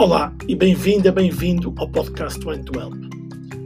[0.00, 2.94] Olá e bem-vinda, bem-vindo ao podcast One to Help.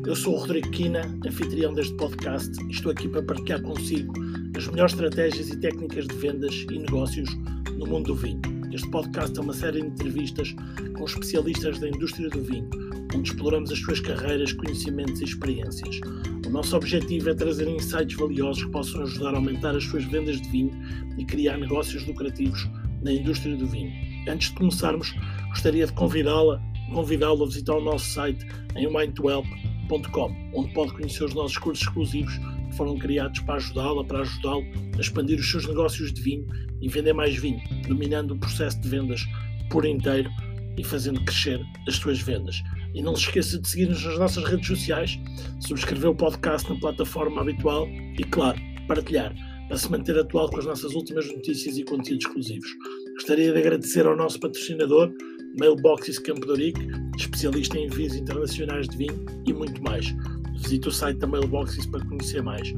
[0.05, 4.13] Eu sou o Rodrigo Quina, anfitrião deste podcast e estou aqui para partilhar consigo
[4.57, 7.33] as melhores estratégias e técnicas de vendas e negócios
[7.79, 8.41] no mundo do vinho.
[8.73, 10.53] Este podcast é uma série de entrevistas
[10.99, 12.69] com especialistas da indústria do vinho,
[13.15, 16.01] onde exploramos as suas carreiras, conhecimentos e experiências.
[16.45, 20.41] O nosso objetivo é trazer insights valiosos que possam ajudar a aumentar as suas vendas
[20.41, 20.73] de vinho
[21.17, 22.69] e criar negócios lucrativos
[23.05, 23.93] na indústria do vinho.
[24.27, 25.15] Antes de começarmos,
[25.55, 26.61] gostaria de convidá-la
[26.93, 32.37] convidá-lo a visitar o nosso site em mindtohelp.com, onde pode conhecer os nossos cursos exclusivos
[32.37, 34.65] que foram criados para ajudá-la, para ajudá-lo
[34.97, 36.47] a expandir os seus negócios de vinho
[36.81, 39.25] e vender mais vinho, dominando o processo de vendas
[39.71, 40.31] por inteiro
[40.77, 42.63] e fazendo crescer as suas vendas.
[42.95, 45.19] E não se esqueça de seguir-nos nas nossas redes sociais,
[45.61, 49.35] subscrever o podcast na plataforma habitual e, claro, partilhar
[49.69, 52.69] para se manter atual com as nossas últimas notícias e conteúdos exclusivos.
[53.15, 55.11] Gostaria de agradecer ao nosso patrocinador,
[55.59, 56.81] Mailboxes Campo de Ourique,
[57.17, 60.07] especialista em envios internacionais de vinho e muito mais.
[60.53, 62.73] Visite o site da Mailboxes para conhecer mais.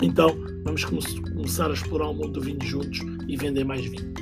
[0.00, 0.28] Então,
[0.62, 4.14] vamos começar a explorar o mundo do vinho juntos e vender mais vinho.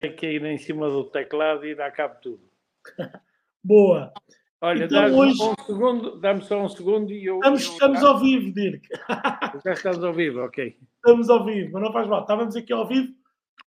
[0.00, 2.40] Tem que ir em cima do teclado e dar cabo tudo.
[3.62, 4.12] Boa!
[4.60, 5.40] Olha, então, dá-me hoje...
[5.40, 7.36] um segundo, dá-me só um segundo e eu.
[7.36, 7.72] Estamos, eu...
[7.72, 8.88] estamos ao vivo, Dirk.
[9.64, 10.76] Já estamos ao vivo, ok.
[11.08, 12.20] Estamos ao vivo, mas não faz mal.
[12.20, 13.14] Estávamos aqui ao vivo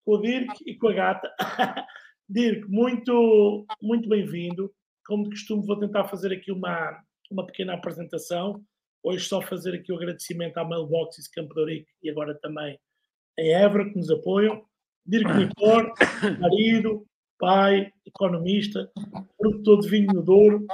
[0.07, 1.31] com o Dirk e com a gata.
[2.27, 4.73] Dirk, muito, muito bem-vindo.
[5.05, 6.99] Como de costume, vou tentar fazer aqui uma,
[7.31, 8.65] uma pequena apresentação.
[9.03, 12.79] Hoje só fazer aqui o agradecimento à Mailboxes Campo de Ourique e agora também
[13.39, 14.65] a Évora, que nos apoiam.
[15.05, 15.93] Dirk Nitor,
[16.41, 17.07] marido,
[17.39, 18.91] pai, economista,
[19.37, 20.67] produtor de vinho no Douro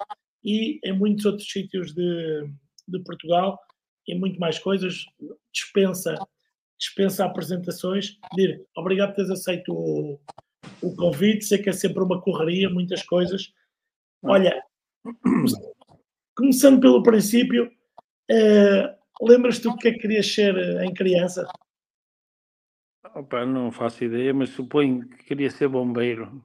[0.45, 2.49] e em muitos outros sítios de,
[2.87, 3.59] de Portugal
[4.07, 5.05] e muito mais coisas.
[5.53, 6.17] Dispensa,
[6.83, 8.19] dispensa apresentações.
[8.35, 10.21] Dir, obrigado por teres aceito o,
[10.83, 11.45] o convite.
[11.45, 13.53] Sei que é sempre uma correria, muitas coisas.
[14.25, 14.61] Olha,
[16.37, 17.71] começando pelo princípio,
[18.31, 21.47] uh, lembras-te do que é que querias ser em criança?
[23.15, 26.43] Opa, não faço ideia, mas suponho que queria ser bombeiro.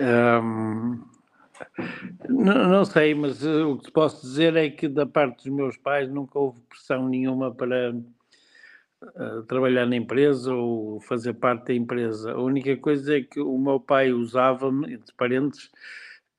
[0.00, 1.04] Um,
[2.28, 5.76] não, não, sei, mas uh, o que posso dizer é que da parte dos meus
[5.76, 7.92] pais nunca houve pressão nenhuma para
[9.46, 12.32] trabalhar na empresa ou fazer parte da empresa.
[12.32, 15.70] A única coisa é que o meu pai usava-me, entre parentes,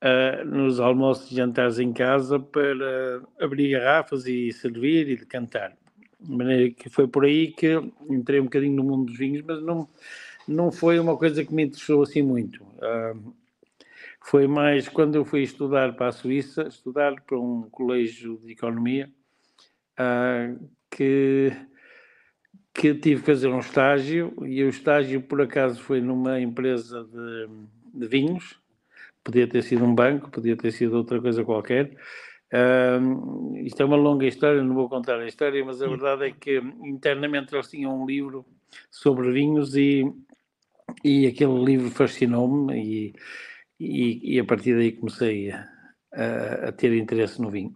[0.04, 5.76] uh, nos almoços e jantares em casa para abrir garrafas e servir e cantar.
[6.20, 7.74] De maneira que foi por aí que
[8.10, 9.88] entrei um bocadinho no mundo dos vinhos, mas não
[10.48, 12.64] não foi uma coisa que me interessou assim muito.
[12.64, 13.34] Uh,
[14.22, 19.10] foi mais quando eu fui estudar para a Suíça, estudar para um colégio de economia,
[20.00, 21.52] uh, que,
[22.76, 27.48] que tive que fazer um estágio, e o estágio, por acaso, foi numa empresa de,
[27.94, 28.60] de vinhos,
[29.24, 31.96] podia ter sido um banco, podia ter sido outra coisa qualquer.
[32.54, 36.32] Uh, isto é uma longa história, não vou contar a história, mas a verdade é
[36.32, 38.46] que internamente eles tinham um livro
[38.92, 40.06] sobre vinhos e
[41.04, 43.16] e aquele livro fascinou-me e,
[43.80, 45.68] e, e, a partir daí comecei a,
[46.14, 47.76] a, a ter interesse no vinho.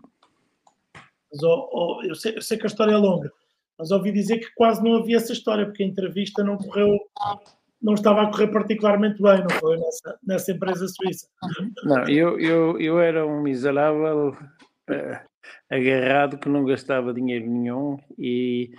[1.32, 3.32] Mas, oh, oh, eu, sei, eu, sei, que a história é longa,
[3.80, 7.00] mas ouvi dizer que quase não havia essa história, porque a entrevista não correu,
[7.82, 9.78] não estava a correr particularmente bem, não foi?
[9.78, 11.28] Nessa, nessa empresa suíça.
[11.86, 15.20] Não, eu, eu, eu era um miserável uh,
[15.72, 18.72] agarrado que não gastava dinheiro nenhum e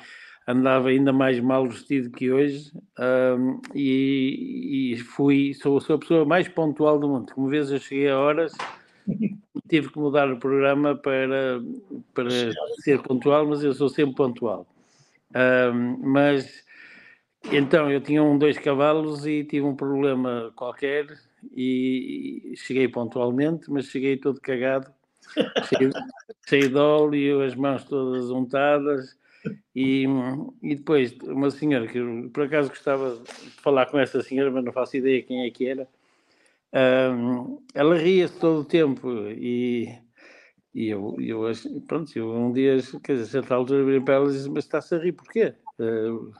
[0.47, 6.25] andava ainda mais mal vestido que hoje um, e, e, fui, sou, sou a pessoa
[6.27, 7.33] mais pontual do mundo.
[7.33, 8.53] Como vês, eu cheguei a horas
[9.71, 11.63] tive que mudar o programa para,
[12.13, 12.29] para
[12.83, 14.67] ser pontual, mas eu sou sempre pontual.
[15.35, 16.65] Um, mas
[17.53, 21.07] então eu tinha um dois cavalos e tive um problema qualquer
[21.57, 24.93] e, cheguei pontualmente, mas cheguei todo cagado,
[25.69, 25.91] cheio,
[26.49, 29.17] cheio de óleo, as mãos todas untadas
[29.75, 30.05] e,
[30.63, 34.73] e depois, uma senhora que por acaso gostava de falar com essa senhora, mas não
[34.73, 35.89] faço ideia quem é que era.
[36.73, 39.89] Um, ela ria-se todo o tempo e,
[40.75, 41.43] e eu, eu
[41.87, 44.65] pronto, eu um dia, quer dizer, a certa altura, virei para ela e disse: Mas
[44.65, 45.55] está-se a rir porquê?
[45.79, 46.33] Uh,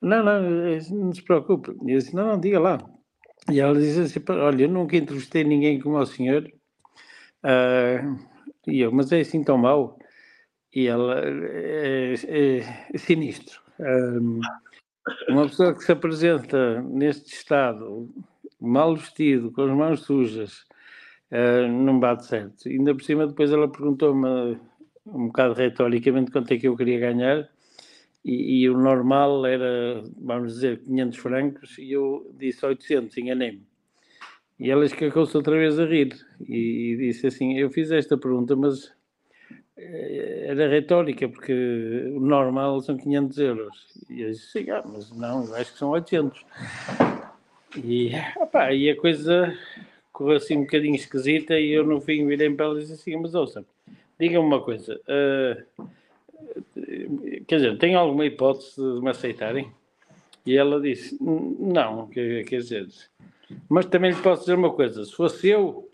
[0.00, 0.42] não, não,
[0.90, 1.70] não se preocupe.
[1.86, 2.78] E eu disse: Não, não, diga lá.
[3.50, 6.50] E ela disse assim: Olha, eu nunca entrevistei ninguém como o senhor.
[7.44, 8.18] Uh,
[8.66, 9.98] e eu, mas é assim tão mau?
[10.74, 12.58] e ela é, é,
[12.92, 13.60] é sinistro.
[13.78, 14.40] Um,
[15.28, 18.08] uma pessoa que se apresenta neste estado,
[18.60, 20.64] mal vestido, com as mãos sujas,
[21.32, 22.68] uh, não bate certo.
[22.68, 24.58] Ainda por cima, depois ela perguntou-me
[25.06, 27.48] um bocado retoricamente quanto é que eu queria ganhar,
[28.24, 33.66] e, e, o normal era, vamos dizer, 500 francos e eu disse 800, enganei-me.
[34.60, 36.14] E ela escacou-se outra vez a rir
[36.46, 38.92] e, e disse assim: Eu fiz esta pergunta, mas
[39.76, 43.86] eh, era retórica, porque o normal são 500 euros.
[44.08, 46.44] E eu disse: ah, mas não, eu acho que são 800.
[47.76, 49.52] E, opa, e a coisa
[50.12, 53.16] correu assim um bocadinho esquisita e eu no fim virei para ela e disse assim,
[53.16, 53.64] mas ouça,
[54.20, 55.88] diga-me uma coisa, uh,
[57.46, 59.72] quer dizer, tem alguma hipótese de me aceitarem?
[60.44, 62.88] E ela disse, não, quer, dizer,
[63.68, 65.88] mas também lhe posso dizer uma coisa, se fosse eu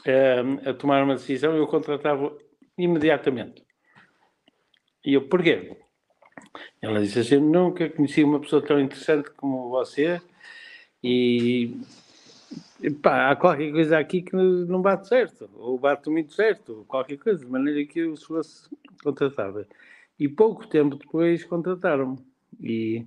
[0.00, 2.36] uh, a tomar uma decisão, eu contratava
[2.78, 3.62] imediatamente.
[5.04, 5.76] E eu, porquê?
[6.80, 10.20] Ela disse assim, nunca conheci uma pessoa tão interessante como você,
[11.02, 11.76] e
[13.02, 17.44] pá, há qualquer coisa aqui que não bate certo, ou bate muito certo, qualquer coisa,
[17.44, 18.68] de maneira que eu fosse
[19.02, 19.66] contratada.
[20.18, 22.18] E pouco tempo depois contrataram-me.
[22.60, 23.06] E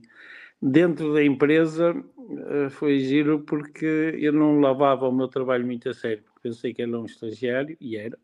[0.62, 1.96] dentro da empresa
[2.30, 3.86] eh, foi giro porque
[4.20, 7.78] eu não lavava o meu trabalho muito a sério, porque pensei que era um estagiário,
[7.80, 8.18] e era.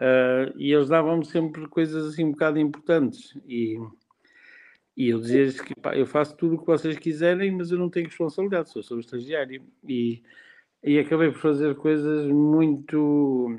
[0.00, 3.36] Uh, e eles davam-me sempre coisas assim um bocado importantes.
[3.46, 3.78] E
[4.96, 7.88] e eu dizia-lhes que pá, eu faço tudo o que vocês quiserem, mas eu não
[7.88, 9.62] tenho responsabilidade, sou, sou estagiário.
[9.88, 10.22] E,
[10.82, 13.58] e acabei por fazer coisas muito,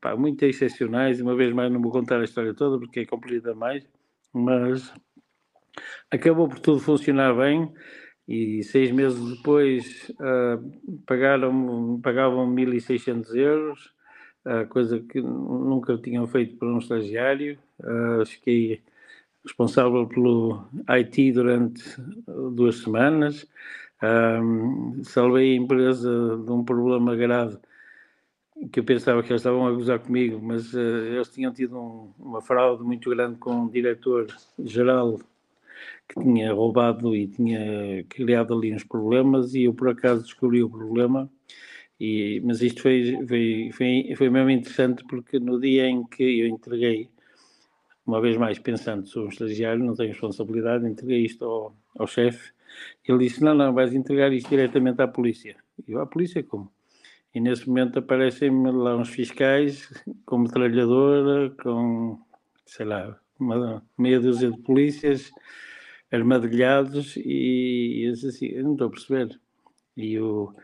[0.00, 1.20] pá, muito excepcionais.
[1.20, 3.86] Uma vez mais, não vou contar a história toda porque é comprida mais,
[4.32, 4.92] mas
[6.10, 7.72] acabou por tudo funcionar bem.
[8.26, 13.90] E seis meses depois uh, pagaram, pagavam 1.600 euros,
[14.44, 17.58] uh, coisa que nunca tinham feito para um estagiário.
[17.80, 18.82] Uh, fiquei
[19.42, 21.82] responsável pelo IT durante
[22.26, 23.46] duas semanas.
[24.02, 26.10] Um, salvei a empresa
[26.44, 27.58] de um problema grave
[28.72, 32.12] que eu pensava que eles estavam a gozar comigo, mas uh, eles tinham tido um,
[32.18, 35.18] uma fraude muito grande com um diretor-geral
[36.08, 40.70] que tinha roubado e tinha criado ali uns problemas e eu por acaso descobri o
[40.70, 41.30] problema
[42.00, 46.48] e, mas isto foi, foi, foi, foi mesmo interessante porque no dia em que eu
[46.48, 47.08] entreguei
[48.06, 52.52] uma vez mais pensando, sou um estagiário, não tenho responsabilidade, entreguei isto ao, ao chefe.
[53.04, 55.56] Ele disse: Não, não, vais entregar isto diretamente à polícia.
[55.86, 56.72] E eu, à polícia como?
[57.34, 59.88] E nesse momento aparecem-me lá uns fiscais
[60.24, 62.18] com metralhadora, com,
[62.66, 65.30] sei lá, uma meia dúzia de polícias
[66.10, 69.40] armadilhados e, e assim, eu não estou a perceber.
[69.96, 70.54] E o,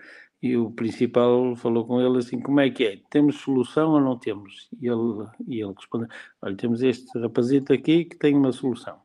[0.43, 3.01] e o principal falou com ele assim, como é que é?
[3.11, 4.69] Temos solução ou não temos?
[4.81, 6.09] E ele, e ele respondeu,
[6.43, 9.04] olha, temos este rapazito aqui que tem uma solução.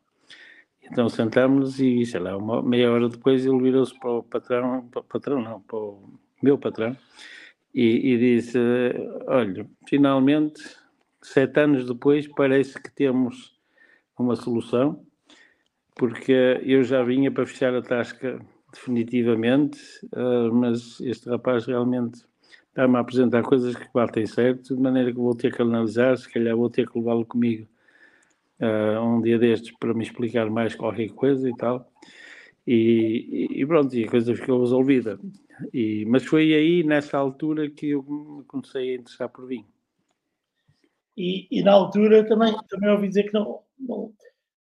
[0.91, 5.01] Então sentámos e, sei lá, uma, meia hora depois ele virou-se para o patrão, para
[5.01, 6.97] o patrão não, para o meu patrão,
[7.74, 8.57] e, e disse,
[9.27, 10.62] olha, finalmente,
[11.21, 13.56] sete anos depois, parece que temos
[14.18, 15.06] uma solução,
[15.95, 18.39] porque eu já vinha para fechar a tasca
[18.74, 19.80] definitivamente,
[20.13, 22.24] uh, mas este rapaz realmente
[22.69, 26.31] está-me a apresentar coisas que batem certo, de maneira que vou ter que analisar, se
[26.31, 27.68] calhar vou ter que levá-lo comigo
[28.62, 31.92] uh, um dia destes para me explicar mais qualquer coisa e tal.
[32.66, 35.20] E, e pronto, e a coisa ficou resolvida.
[35.74, 39.66] E, mas foi aí, nessa altura, que eu me comecei a interessar por vinho.
[41.18, 44.13] E, e na altura também, também ouvi dizer que não, não,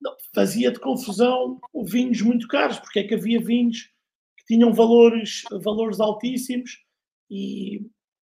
[0.01, 3.91] não fazia de confusão vinhos muito caros, porque é que havia vinhos
[4.37, 6.85] que tinham valores, valores altíssimos
[7.31, 7.79] e,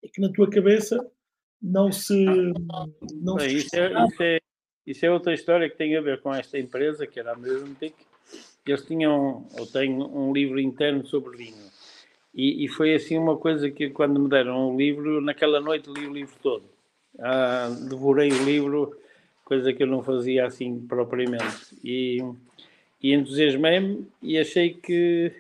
[0.04, 1.10] e que na tua cabeça
[1.62, 2.26] não se.
[3.22, 4.40] Não se isso, é, isso, é,
[4.92, 7.94] isso, é, outra história que tem a ver com esta empresa, que era a Mesontic.
[8.66, 11.70] Eles tinham, ou têm, um livro interno sobre vinho.
[12.34, 16.06] E, e, foi assim uma coisa que, quando me deram o livro, naquela noite li
[16.06, 16.64] o livro todo.
[17.18, 18.96] Ah, devorei o livro,
[19.44, 21.76] coisa que eu não fazia assim propriamente.
[21.84, 22.20] E,
[23.02, 25.34] e entusiasmei-me e achei que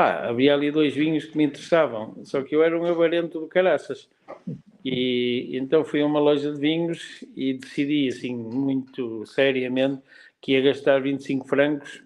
[0.00, 3.46] pá, havia ali dois vinhos que me interessavam, só que eu era um avarento do
[3.46, 4.08] caraças.
[4.84, 10.02] E então fui a uma loja de vinhos e decidi, assim, muito seriamente,
[10.40, 12.02] que ia gastar 25 francos,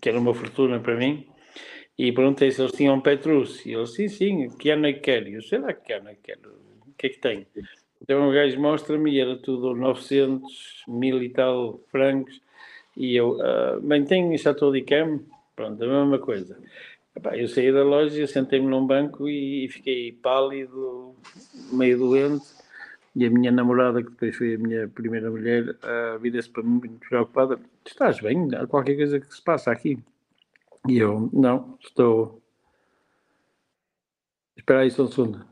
[0.00, 1.26] que era uma fortuna para mim,
[1.96, 3.64] e perguntei se eles tinham Petrus.
[3.64, 5.28] E eles, sim, sim, que ano é que quero?
[5.28, 6.50] E eu, sei lá que ano é que quero,
[6.86, 7.46] o que é que tem?
[8.02, 12.40] Então o gajo mostra-me e era tudo 900, mil e tal francos,
[12.96, 15.20] e eu, uh, bem, tem Chateau de Cam?
[15.56, 16.58] Pronto, a mesma coisa.
[17.34, 21.14] Eu saí da loja, sentei-me num banco e fiquei pálido,
[21.72, 22.44] meio doente.
[23.14, 26.80] E a minha namorada, que depois foi a minha primeira mulher, uh, vira-se para mim
[26.80, 28.48] muito preocupada: Estás bem?
[28.56, 29.98] Há qualquer coisa que se passa aqui?
[30.88, 32.42] E eu: Não, estou.
[34.56, 35.46] Espera aí só um segundo.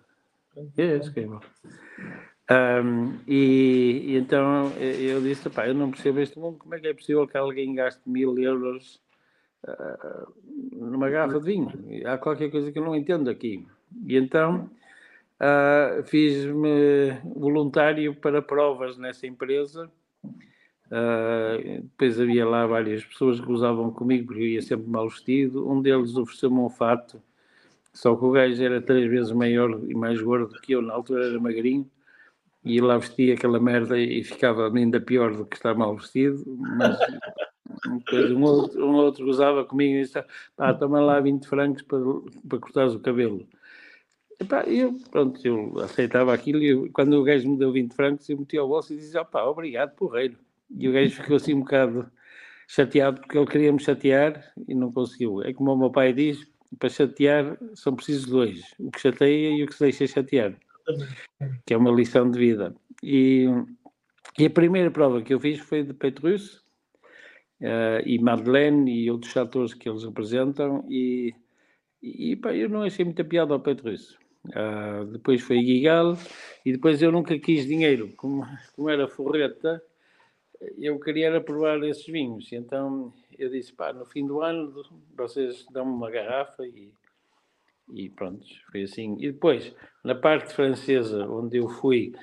[0.56, 1.40] É, é, é bom.
[2.50, 6.88] Um, e, e, então eu disse, pá, eu não percebo este mundo, como é que
[6.88, 9.00] é possível que alguém gaste mil euros
[10.72, 11.72] numa garrafa de vinho?
[12.06, 13.66] Há qualquer coisa que eu não entendo aqui.
[14.06, 14.70] E então
[15.40, 19.90] uh, fiz-me voluntário para provas nessa empresa.
[20.86, 25.68] Uh, depois havia lá várias pessoas que usavam comigo porque eu ia sempre mal vestido.
[25.70, 27.22] Um deles ofereceu-me um fato,
[27.92, 31.26] só que o gajo era três vezes maior e mais gordo que eu, na altura
[31.26, 31.88] era magrinho
[32.64, 36.44] e lá vestia aquela merda e ficava ainda pior do que estar mal vestido,
[36.76, 36.96] mas
[37.98, 40.22] depois um outro, um outro gozava comigo e disse,
[40.56, 41.98] pá, toma lá 20 francos para,
[42.48, 43.46] para cortares o cabelo.
[44.40, 48.28] E pá, eu, pronto, eu aceitava aquilo e quando o gajo me deu 20 francos,
[48.28, 50.36] eu meti ao bolso e disse, ó pá, obrigado, porreiro.
[50.70, 52.10] E o gajo ficou assim um bocado
[52.68, 55.42] chateado porque ele queria me chatear e não conseguiu.
[55.42, 56.46] É como o meu pai diz,
[56.78, 60.56] para chatear são precisos dois, o que chateia e o que se deixa chatear
[61.66, 62.74] que é uma lição de vida.
[63.02, 63.46] E,
[64.38, 66.61] e a primeira prova que eu fiz foi de Petrus
[67.62, 71.34] uh, e Madeleine e outros atores que eles representam e,
[72.02, 74.18] e pá, eu não achei muita piada ao Petrus.
[74.46, 76.18] Uh, depois foi Gigal
[76.64, 79.80] e depois eu nunca quis dinheiro, como, como era forreta,
[80.78, 82.52] eu queria provar esses vinhos.
[82.52, 84.72] Então eu disse, pá, no fim do ano
[85.16, 86.92] vocês dão-me uma garrafa e
[87.92, 89.16] e pronto, foi assim.
[89.18, 92.14] E depois, na parte francesa, onde eu fui,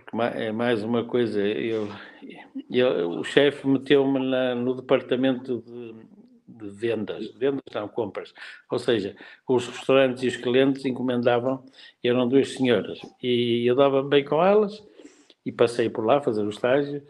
[0.00, 1.88] porque é mais uma coisa, eu,
[2.70, 4.18] eu o chefe meteu-me
[4.54, 5.94] no departamento de,
[6.46, 8.34] de, vendas, vendas não, compras.
[8.70, 9.16] Ou seja,
[9.48, 11.64] os restaurantes e os clientes encomendavam,
[12.04, 14.82] eram duas senhoras, e eu dava bem com elas,
[15.44, 17.02] e passei por lá fazer o estágio,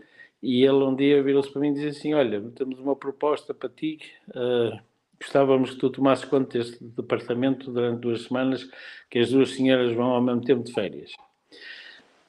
[0.43, 3.69] e ele um dia virou-se para mim e disse assim, olha, temos uma proposta para
[3.69, 4.79] ti, uh,
[5.19, 8.69] gostávamos que tu tomasses conta deste departamento durante duas semanas,
[9.11, 11.11] que as duas senhoras vão ao mesmo tempo de férias.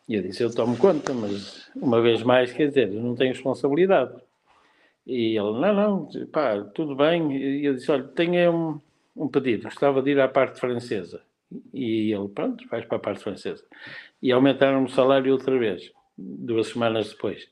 [0.07, 3.33] E eu disse, eu tomo conta, mas uma vez mais, quer dizer, eu não tenho
[3.33, 4.13] responsabilidade.
[5.05, 7.31] E ele, não, não, pá, tudo bem.
[7.35, 8.81] E eu disse, olha, tenho um,
[9.23, 11.21] um pedido, gostava de ir à parte francesa.
[11.73, 13.63] E ele, pronto, vais para a parte francesa.
[14.21, 17.47] E aumentaram o salário outra vez, duas semanas depois.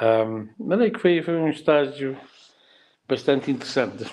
[0.00, 2.16] Um, mas é que foi, foi um estágio
[3.08, 4.04] bastante interessante.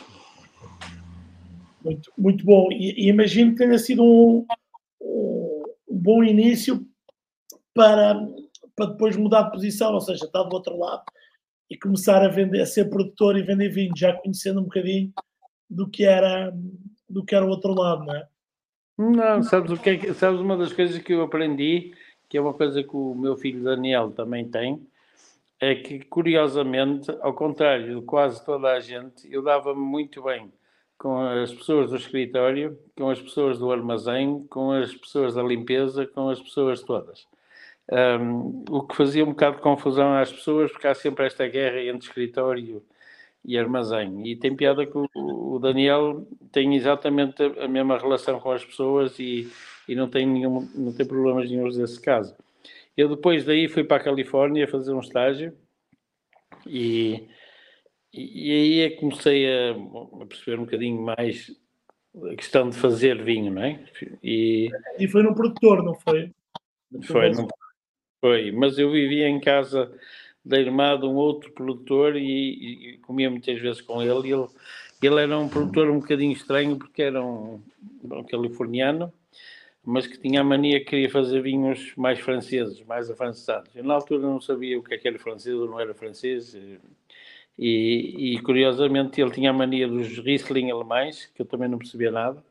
[1.84, 2.70] Muito, muito bom.
[2.72, 4.46] E, e, imagino que tenha sido um,
[5.02, 6.86] um, bom início
[7.78, 8.28] para,
[8.76, 11.04] para depois mudar de posição, ou seja, estar do outro lado
[11.70, 15.14] e começar a vender, a ser produtor e vender vinho, já conhecendo um bocadinho
[15.70, 16.52] do que era
[17.08, 18.28] do que era o outro lado, não é?
[18.98, 21.94] Não, sabes o que é, sabes uma das coisas que eu aprendi,
[22.28, 24.86] que é uma coisa que o meu filho Daniel também tem,
[25.60, 30.52] é que curiosamente, ao contrário de quase toda a gente, eu dava-me muito bem
[30.98, 36.08] com as pessoas do escritório, com as pessoas do armazém, com as pessoas da limpeza,
[36.08, 37.28] com as pessoas todas.
[37.90, 41.82] Um, o que fazia um bocado de confusão às pessoas, porque há sempre esta guerra
[41.82, 42.84] entre escritório
[43.46, 44.28] e armazém.
[44.28, 49.50] E tem piada que o, Daniel tem exatamente a mesma relação com as pessoas e,
[49.88, 52.36] e não, tem nenhum, não tem problemas nenhum desse caso.
[52.96, 55.54] Eu depois daí fui para a Califórnia fazer um estágio
[56.66, 57.28] e
[58.14, 61.52] e, aí é que comecei a, a, perceber um bocadinho mais
[62.32, 63.86] a questão de fazer vinho, não é?
[64.24, 66.32] E, e foi num produtor, não foi?
[67.04, 67.48] Foi, não,
[68.22, 69.92] foi, mas eu vivia em casa
[70.44, 74.32] da irmã de um outro produtor e, e, comia muitas vezes com ele.
[74.32, 74.48] ele.
[75.02, 77.62] Ele era um produtor um bocadinho estranho porque era um,
[78.04, 79.14] um californiano,
[79.86, 83.70] mas que tinha a mania que queria fazer vinhos mais franceses, mais afrancesados.
[83.76, 86.58] Eu na altura não sabia o que, é que era francês ou não era francês,
[87.60, 92.12] e, e, curiosamente ele tinha a mania dos Riesling alemães, que eu também não percebia
[92.12, 92.44] nada,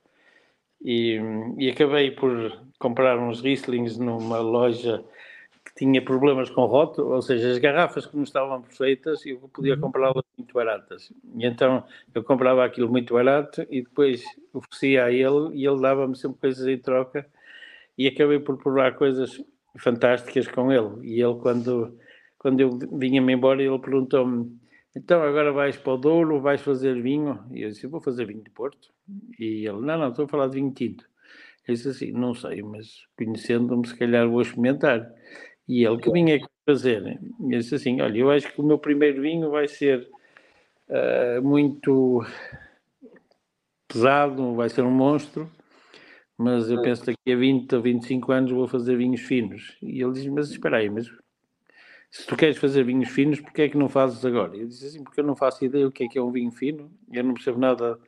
[0.83, 1.19] e,
[1.59, 5.05] e acabei por comprar uns Rieslings numa loja
[5.77, 9.81] tinha problemas com rótulo, ou seja, as garrafas que não estavam perfeitas, eu podia uhum.
[9.81, 11.13] comprá-las muito baratas.
[11.35, 16.17] E então eu comprava aquilo muito barato e depois oferecia a ele e ele dava-me
[16.17, 17.27] sempre coisas em troca
[17.99, 19.43] e acabei por provar coisas
[19.79, 21.07] fantásticas com ele.
[21.07, 21.99] E ele, quando,
[22.39, 24.59] quando eu vinha-me embora, ele perguntou-me
[24.97, 27.45] então agora vais para o Douro, vais fazer vinho?
[27.53, 28.89] E eu disse, vou fazer vinho de Porto.
[29.39, 31.07] E ele, não, não, estou a falar de vinho tinto.
[31.69, 35.07] Eu disse assim, não sei, mas conhecendo-me, se calhar vou experimentar.
[35.69, 37.19] E ele, que vinho é que fazer?
[37.41, 40.09] E disse assim, olha, eu acho que o meu primeiro vinho vai ser
[40.89, 42.25] uh, muito
[43.89, 45.51] pesado, vai ser um monstro,
[46.39, 49.77] mas eu penso que daqui a 20 ou 25 anos vou fazer vinhos finos.
[49.83, 51.11] E ele diz, mas espera aí, mas
[52.11, 54.57] se tu queres fazer vinhos finos, porque é que não fazes agora?
[54.57, 56.51] Eu disse assim, porque eu não faço ideia o que é que é um vinho
[56.51, 57.99] fino, eu não percebo nada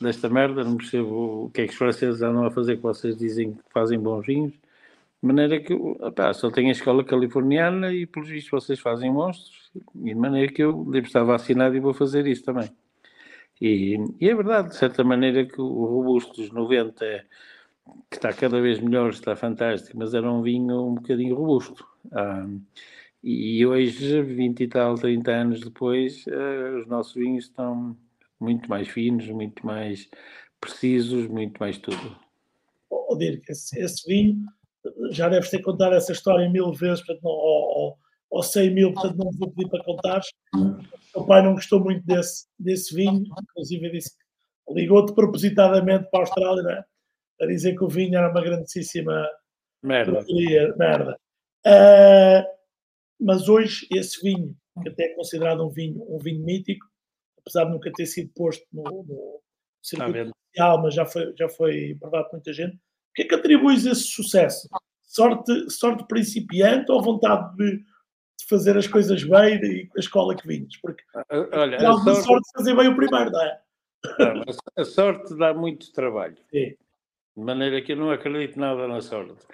[0.00, 3.16] desta merda, não percebo o que é que os franceses andam a fazer que vocês
[3.16, 4.54] dizem que fazem bons vinhos,
[5.22, 9.70] De maneira que, opá, só tenho a escola californiana e, pelos vistos, vocês fazem monstros.
[9.94, 12.70] E de maneira que eu devo estar vacinado e vou fazer isso também.
[13.60, 17.24] E, e é verdade, de certa maneira, que o Robusto dos 90 é,
[18.10, 21.86] que está cada vez melhor, está fantástico, mas era um vinho um bocadinho robusto.
[22.12, 22.46] Ah,
[23.22, 27.96] e hoje, 20 e tal, 30 anos depois, uh, os nossos vinhos estão
[28.40, 30.10] muito mais finos, muito mais
[30.60, 32.16] precisos, muito mais tudo.
[32.90, 34.44] Oh, Dirk, esse, esse, vinho,
[35.10, 37.98] já deves ter contado essa história mil vezes, portanto, não, ou, ou,
[38.30, 40.26] ou 100 mil, portanto não vou pedir para contares.
[41.14, 46.22] O pai não gostou muito desse, desse vinho, inclusive disse que ligou-te propositadamente para a
[46.22, 46.86] Austrália,
[47.40, 47.44] é?
[47.44, 49.28] a dizer que o vinho era uma grandíssima
[49.82, 50.24] merda.
[50.76, 51.18] merda.
[51.66, 52.44] Uh,
[53.20, 56.86] mas hoje esse vinho, que até é considerado um vinho, um vinho mítico,
[57.38, 59.40] apesar de nunca ter sido posto no, no
[59.82, 62.78] circuito oficial, mas já foi, já foi provado por muita gente,
[63.12, 64.68] o que é que atribuis esse sucesso?
[65.02, 70.48] Sorte, sorte principiante ou vontade de, de fazer as coisas bem e a escola que
[70.48, 70.74] vinhas?
[70.78, 71.04] Porque
[71.52, 72.24] Olha, a sorte...
[72.24, 73.60] sorte de fazer bem o primeiro, não é?
[74.18, 74.42] Não,
[74.76, 76.36] a sorte dá muito trabalho.
[76.50, 76.74] Sim.
[77.36, 79.46] De maneira que eu não acredito nada na sorte.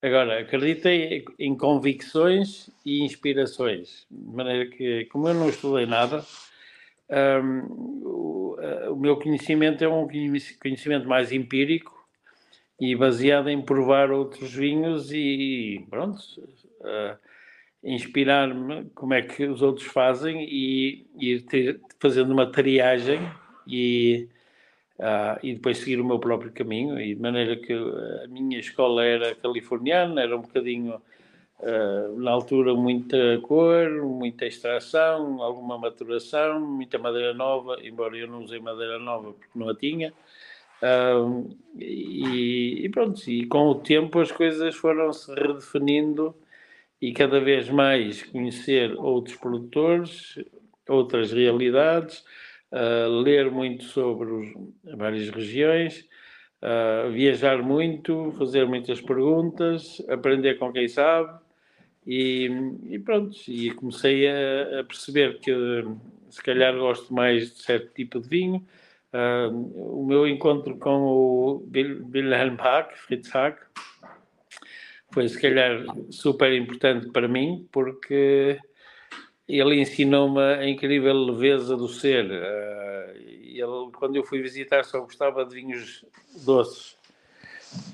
[0.00, 6.24] Agora, acreditei em convicções e inspirações, de maneira que, como eu não estudei nada,
[7.10, 7.60] um,
[8.04, 8.56] o,
[8.92, 10.08] o, meu conhecimento é um
[10.60, 12.01] conhecimento mais empírico
[12.82, 16.18] e baseado em provar outros vinhos e, pronto,
[16.80, 17.16] uh,
[17.84, 23.20] inspirar-me como é que os outros fazem e ir ter, fazendo uma triagem
[23.66, 24.28] e
[24.98, 29.04] Uh, e depois seguir o meu próprio caminho, e de maneira que a minha escola
[29.04, 30.94] era californiana, era um bocadinho,
[31.58, 38.44] uh, na altura, muita cor, muita extração, alguma maturação, muita madeira nova, embora eu não
[38.44, 40.12] usei madeira nova porque não a tinha.
[40.82, 41.48] Uh,
[41.78, 46.34] e, e, pronto, e com o tempo as coisas foram se redefinindo
[47.00, 50.38] e cada vez mais conhecer outros produtores,
[50.88, 52.24] outras realidades,
[52.72, 54.52] uh, ler muito sobre os,
[54.96, 56.08] várias regiões,
[56.62, 61.38] uh, viajar muito, fazer muitas perguntas, aprender com quem sabe
[62.06, 62.48] e,
[62.88, 63.36] e pronto.
[63.48, 65.52] E comecei a, a, perceber que
[66.30, 68.66] se calhar gosto mais de certo tipo de vinho.
[69.12, 73.58] Uh, o meu encontro com o Wilhelm Hack, Fritz Hack,
[75.12, 78.58] foi se calhar super importante para mim, porque
[79.46, 82.24] ele ensinou-me a incrível leveza do ser.
[82.24, 86.04] Uh, ele, quando eu fui visitar, só gostava de vinhos
[86.44, 86.96] doces.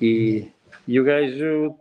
[0.00, 0.46] E,
[0.86, 1.76] e o gajo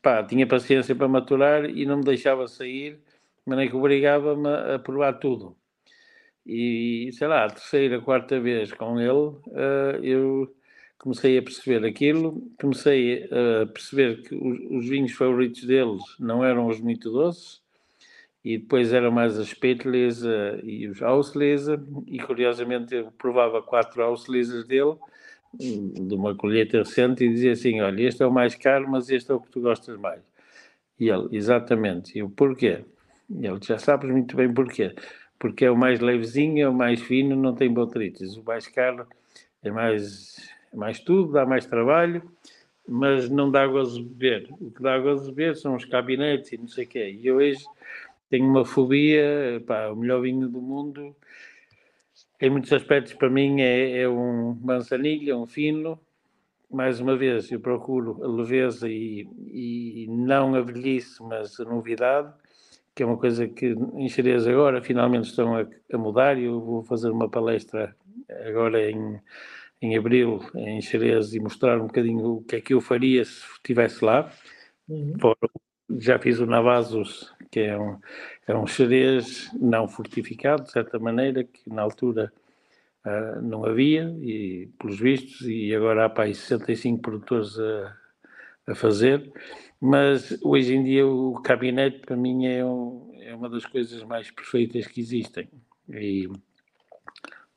[0.00, 2.98] pá, tinha paciência para maturar e não me deixava sair, de
[3.46, 5.56] maneira que obrigava-me a provar tudo.
[6.48, 10.54] E sei lá, a terceira, quarta vez com ele, uh, eu
[10.98, 16.66] comecei a perceber aquilo, comecei a perceber que os, os vinhos favoritos deles não eram
[16.66, 17.60] os muito doces
[18.44, 20.26] e depois eram mais as Spätlese
[20.62, 24.96] e os Auslese, e curiosamente eu provava quatro Auslese dele,
[25.52, 29.30] de uma colheita recente, e dizia assim: Olha, este é o mais caro, mas este
[29.30, 30.22] é o que tu gostas mais.
[30.98, 32.16] E ele, exatamente.
[32.16, 32.84] E eu, porquê?
[33.30, 34.94] E ele, já sabes muito bem porquê.
[35.38, 38.36] Porque é o mais levezinho, é o mais fino, não tem botrytis.
[38.36, 39.06] O mais caro
[39.62, 40.36] é mais,
[40.72, 42.22] é mais tudo, dá mais trabalho,
[42.86, 44.48] mas não dá gozo de beber.
[44.60, 47.18] O que dá gozo de beber são os cabinetes e não sei o quê.
[47.20, 47.64] E eu hoje
[48.30, 51.14] tenho uma fobia, pá, o melhor vinho do mundo,
[52.40, 55.98] em muitos aspectos para mim é, é um manzanilha, um fino.
[56.70, 62.32] Mais uma vez, eu procuro a leveza e, e não a velhice, mas a novidade,
[62.98, 66.36] que é uma coisa que em Xerez agora finalmente estão a, a mudar.
[66.36, 67.94] Eu vou fazer uma palestra
[68.44, 69.20] agora em,
[69.80, 73.40] em abril em Xerez e mostrar um bocadinho o que é que eu faria se
[73.54, 74.28] estivesse lá.
[74.88, 75.14] Uhum.
[76.00, 78.00] já fiz o Navazos que é um,
[78.48, 82.32] é um xadrez não fortificado, de certa maneira, que na altura
[83.06, 87.96] uh, não havia, e pelos vistos, e agora há para aí 65 produtores a,
[88.68, 89.32] a fazer,
[89.80, 94.30] mas hoje em dia o gabinete para mim é, um, é uma das coisas mais
[94.30, 95.48] perfeitas que existem.
[95.88, 96.28] E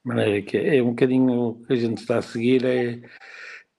[0.03, 3.01] maneira que é um bocadinho o que a gente está a seguir é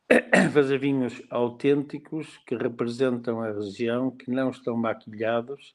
[0.53, 5.75] fazer vinhos autênticos que representam a região, que não estão maquilhados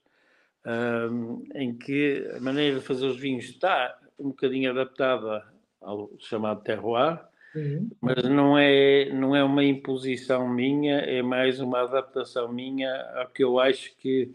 [0.67, 5.46] um, em que a maneira de fazer os vinhos está um bocadinho adaptada
[5.82, 7.20] ao chamado terroir,
[7.58, 7.89] uhum.
[8.02, 13.43] mas não é, não é uma imposição minha, é mais uma adaptação minha ao que
[13.43, 14.32] eu acho que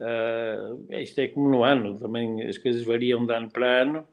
[0.00, 4.08] uh, isto é como no ano, também as coisas variam de ano para ano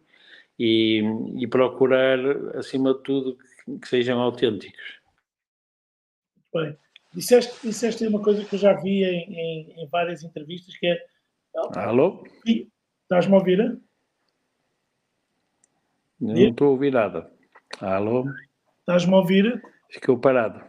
[0.57, 1.01] e,
[1.37, 2.19] e procurar,
[2.55, 4.99] acima de tudo, que, que sejam autênticos.
[6.53, 6.75] Bem,
[7.13, 11.05] Disseste, disseste uma coisa que eu já vi em, em, em várias entrevistas, que é...
[11.75, 12.23] Alô?
[12.45, 13.81] Estás-me a ouvir?
[16.19, 17.31] Não estou a ouvir nada.
[17.81, 18.25] Alô?
[18.81, 19.61] Estás-me a ouvir?
[19.89, 20.61] Ficou parado.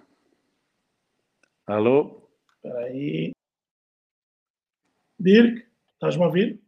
[1.66, 2.22] Alô?
[2.54, 3.32] Espera aí.
[5.18, 6.60] Dirk, estás-me a ouvir?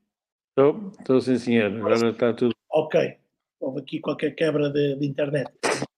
[0.49, 1.77] Estou, estou sim, senhor.
[1.77, 2.53] Agora está tudo.
[2.71, 3.19] Ok.
[3.61, 5.49] Houve aqui qualquer quebra de, de internet.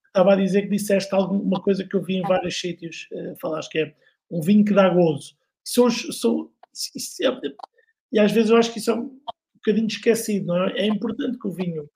[0.07, 3.09] Estava a dizer que disseste alguma coisa que eu vi em vários sítios.
[3.13, 3.95] Uh, falaste que é
[4.31, 5.35] um vinho que dá gozo.
[5.65, 6.51] São, são,
[7.23, 7.29] é,
[8.13, 9.19] e às vezes eu acho que isso é um
[9.55, 10.81] bocadinho esquecido, não é?
[10.81, 11.89] É importante que o vinho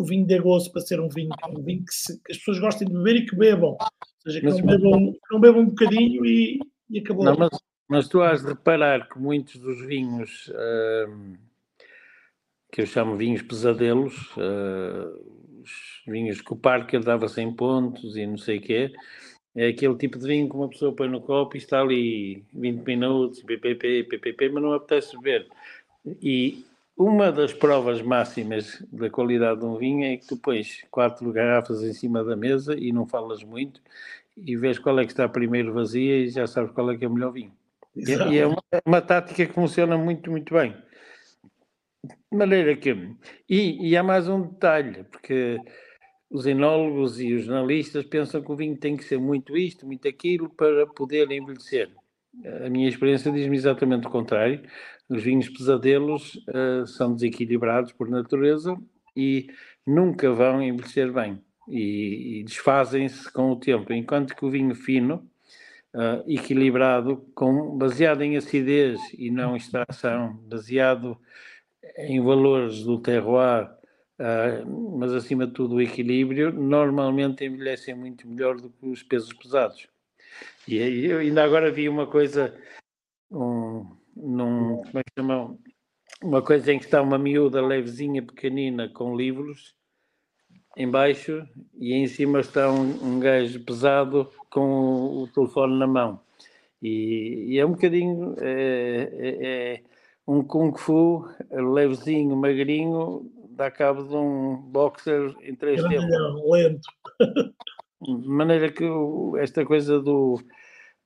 [0.00, 2.38] que o vinho dê gozo para ser um vinho, um vinho que, se, que, as
[2.38, 3.76] pessoas gostem de beber e que bebam.
[3.80, 3.88] Ou
[4.22, 7.24] seja, que, não bebam, que não bebam um bocadinho e, e acabou.
[7.24, 7.50] Não, mas,
[7.88, 10.50] mas, tu has de reparar que muitos dos vinhos
[11.08, 11.36] hum,
[12.72, 18.38] que eu chamo vinhos pesadelos, os vinhos que o Parker dava 100 pontos e não
[18.38, 18.92] sei o quê,
[19.54, 22.86] é aquele tipo de vinho que uma pessoa põe no copo e está ali 20
[22.86, 25.48] minutos, ppp, ppp, mas não apetece beber.
[26.22, 26.64] E
[27.00, 31.82] uma das provas máximas da qualidade de um vinho é que tu pões quatro garrafas
[31.82, 33.80] em cima da mesa e não falas muito
[34.36, 37.08] e vês qual é que está primeiro vazia e já sabes qual é que é
[37.08, 37.52] o melhor vinho.
[37.96, 40.76] E, e é uma, é uma, tática que funciona muito, muito bem.
[42.04, 42.90] De maneira que.
[43.48, 45.58] E, e há mais um detalhe, porque
[46.30, 50.06] os enólogos e os jornalistas pensam que o vinho tem que ser muito isto, muito
[50.06, 51.90] aquilo para poder envelhecer.
[52.62, 54.62] A minha experiência diz-me exatamente o contrário
[55.10, 58.78] os vinhos pesadelos uh, são desequilibrados por natureza
[59.16, 59.48] e
[59.86, 65.28] nunca vão envelhecer bem e, e desfazem-se com o tempo, enquanto que o vinho fino,
[65.94, 71.18] uh, equilibrado, com, baseado em acidez e não extração, baseado
[71.96, 73.68] em valores do terroir,
[74.18, 79.32] uh, mas acima de tudo o equilíbrio, normalmente envelhecem muito melhor do que os pesos
[79.32, 79.88] pesados.
[80.68, 82.54] E eu ainda agora vi uma coisa,
[83.30, 85.56] um, num, como é que chama?
[86.22, 89.74] Uma coisa em que está uma miúda levezinha, pequenina, com livros
[90.76, 91.46] embaixo
[91.78, 96.20] e em cima está um, um gajo pesado com o, o telefone na mão.
[96.82, 99.82] E, e, é um bocadinho é, é, é
[100.26, 106.06] um kung fu levezinho, magrinho, dá cabo de um boxer em três tempos.
[106.50, 106.88] Lento.
[108.02, 108.82] De maneira que
[109.36, 110.40] esta coisa do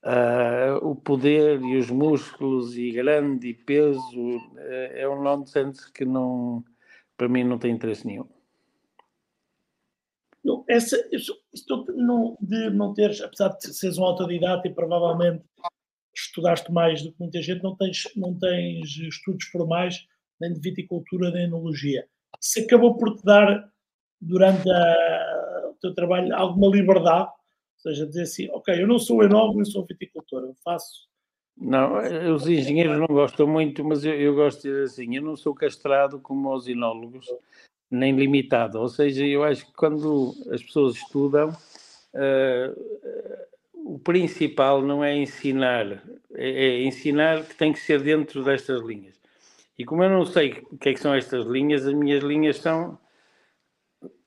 [0.05, 4.59] Uh, o poder e os músculos e grande e peso uh,
[4.93, 6.63] é um nonsense que não
[7.17, 8.29] para mim não tem interesse nenhum.
[10.45, 11.87] Não, essa, isso, isso
[12.39, 15.43] de não teres, apesar de seres um autodidata e provavelmente
[16.15, 20.07] estudaste mais do que muita gente, não tens, não tens estudos formais
[20.39, 22.07] nem de viticultura nem de enologia.
[22.41, 23.73] Isso acabou por te dar,
[24.21, 27.31] durante a, o teu trabalho, alguma liberdade
[27.91, 31.09] seja, dizer assim, ok, eu não sou enólogo, eu sou viticultor, eu faço.
[31.57, 31.99] Não,
[32.35, 35.55] os engenheiros não gostam muito, mas eu, eu gosto de dizer assim, eu não sou
[35.55, 37.27] castrado como os enólogos,
[37.91, 38.81] nem limitado.
[38.81, 43.45] Ou seja, eu acho que quando as pessoas estudam, uh,
[43.85, 46.03] o principal não é ensinar,
[46.35, 49.15] é, é, ensinar que tem que ser dentro destas linhas.
[49.79, 52.57] E como eu não sei o que, é que são estas linhas, as minhas linhas
[52.57, 52.99] são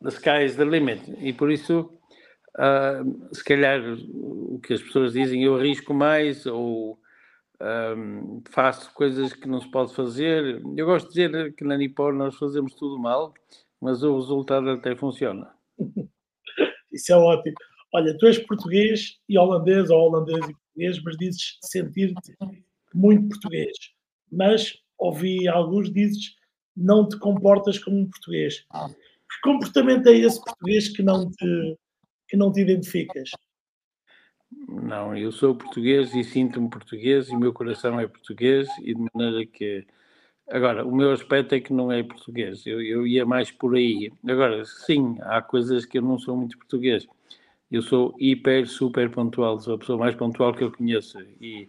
[0.02, 1.02] the sky is the limit.
[1.20, 1.97] E por isso
[2.58, 3.82] uh, se calhar
[4.14, 7.00] o que as pessoas dizem, eu arrisco mais ou
[7.62, 10.62] um, faço coisas que não se pode fazer.
[10.76, 13.34] Eu gosto de dizer que na Nippon nós fazemos tudo mal,
[13.82, 15.52] mas o resultado até funciona.
[16.92, 17.56] Isso é ótimo.
[17.94, 22.36] Olha, tu és português e holandês, ou holandês e português, mas dizes sentir-te
[22.94, 23.78] muito português.
[24.32, 26.36] Mas ouvi alguns dizes
[26.76, 28.66] não te comportas como um português.
[28.72, 31.78] Que comportamento é esse português que não te
[32.28, 33.32] que não te identificas?
[34.68, 39.06] Não, eu sou português e sinto-me português e o meu coração é português e de
[39.14, 39.86] maneira que.
[40.50, 44.10] Agora, o meu aspecto é que não é português, eu, eu ia mais por aí.
[44.26, 47.06] Agora, sim, há coisas que eu não sou muito português.
[47.70, 51.20] Eu sou hiper, super pontual, sou a pessoa mais pontual que eu conheço.
[51.42, 51.68] E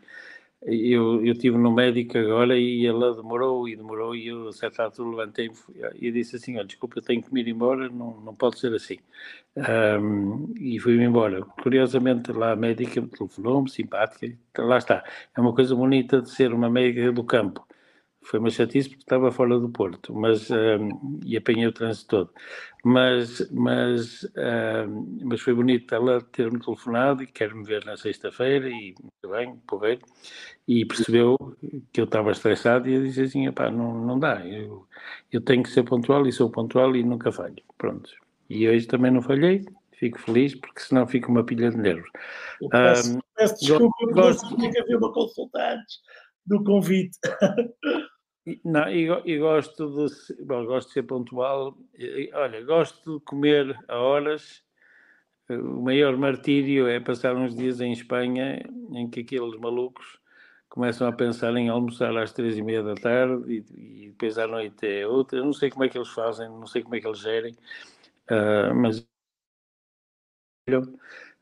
[0.62, 4.84] eu, eu estive no médico agora e ela demorou e demorou e eu a certa
[4.84, 5.50] altura levantei
[5.94, 8.74] e disse assim, olha, desculpa, eu tenho que me ir embora, não, não pode ser
[8.74, 8.98] assim.
[9.56, 11.44] Um, e fui-me embora.
[11.62, 15.04] Curiosamente lá a médica me telefonou-me, simpática, lá está.
[15.36, 17.67] É uma coisa bonita de ser uma médica do campo.
[18.28, 22.30] Foi uma chatice porque estava fora do Porto, mas, um, e apanhei o trânsito todo.
[22.84, 24.22] Mas, mas,
[24.86, 29.56] um, mas foi bonito ela ter-me telefonado e quer-me ver na sexta-feira e muito bem,
[29.66, 30.02] porreiro,
[30.66, 31.38] e percebeu
[31.90, 34.86] que eu estava estressado e eu disse assim, não, não dá, eu,
[35.32, 37.56] eu tenho que ser pontual e sou pontual e nunca falho.
[37.78, 38.10] Pronto.
[38.50, 42.10] E hoje também não falhei, fico feliz, porque senão fico uma pilha de nervos.
[42.60, 44.54] Eu peço, um, peço desculpa, gosto...
[44.54, 45.96] tinha que haver uma consulta antes
[46.44, 47.18] do convite.
[48.64, 51.76] Não, e, e gosto de bom, gosto de ser pontual.
[51.98, 54.62] E, olha, gosto de comer a horas.
[55.48, 60.18] O maior martírio é passar uns dias em Espanha em que aqueles malucos
[60.68, 64.46] começam a pensar em almoçar às três e meia da tarde e, e depois à
[64.46, 65.38] noite é outra.
[65.38, 67.54] Eu não sei como é que eles fazem, não sei como é que eles gerem,
[68.30, 69.06] uh, mas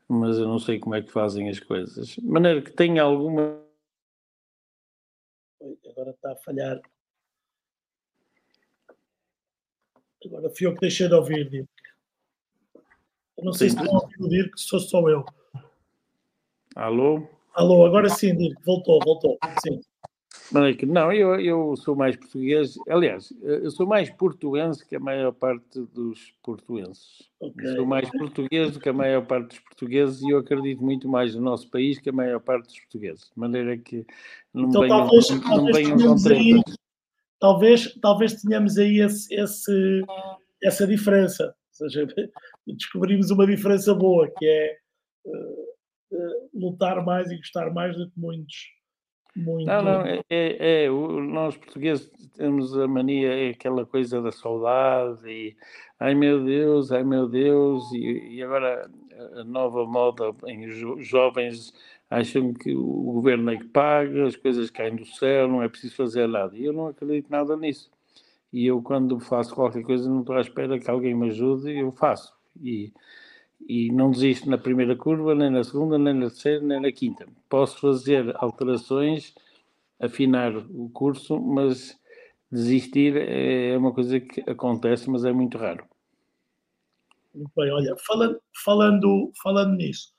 [0.07, 2.07] mas eu não sei como é que fazem as coisas.
[2.07, 3.61] De maneira que tenha alguma.
[5.89, 6.81] Agora está a falhar.
[10.25, 11.69] Agora fui eu que deixei de ouvir, Dirk.
[13.37, 13.77] Eu não sei sim.
[13.77, 15.25] se estão a ouvir o Dirk, se sou só eu.
[16.75, 17.27] Alô?
[17.53, 19.37] Alô, agora sim, Dirk, voltou, voltou.
[19.63, 19.79] Sim.
[20.87, 25.81] Não, eu, eu sou mais português, aliás, eu sou mais portuense que a maior parte
[25.93, 27.29] dos portuenses.
[27.39, 27.75] Okay.
[27.75, 31.35] Sou mais português do que a maior parte dos portugueses e eu acredito muito mais
[31.35, 33.25] no nosso país que a maior parte dos portugueses.
[33.25, 34.05] De maneira que
[34.53, 36.77] não então, venham, talvez, não talvez venham com
[37.39, 40.01] talvez, talvez tenhamos aí esse, esse,
[40.63, 41.45] essa diferença.
[41.45, 42.07] Ou seja,
[42.67, 44.77] descobrimos uma diferença boa, que é
[45.25, 45.63] uh,
[46.13, 48.76] uh, lutar mais e gostar mais do que muitos
[49.35, 49.67] muito.
[49.67, 55.27] Não, não, é, é, é, nós portugueses temos a mania, é aquela coisa da saudade
[55.27, 55.55] e
[55.99, 58.89] ai meu Deus, ai meu Deus, e, e agora
[59.35, 61.73] a nova moda em os jovens
[62.09, 65.95] acham que o governo é que paga, as coisas caem do céu, não é preciso
[65.95, 66.55] fazer nada.
[66.57, 67.91] E eu não acredito nada nisso.
[68.51, 71.91] E eu, quando faço qualquer coisa, não estou à espera que alguém me ajude, eu
[71.91, 72.33] faço.
[72.61, 72.93] E,
[73.67, 77.27] e não desisto na primeira curva, nem na segunda, nem na terceira, nem na quinta.
[77.49, 79.35] Posso fazer alterações,
[79.99, 81.99] afinar o curso, mas
[82.49, 85.85] desistir é uma coisa que acontece, mas é muito raro.
[87.35, 90.13] Muito bem, olha, falando, falando, falando nisso,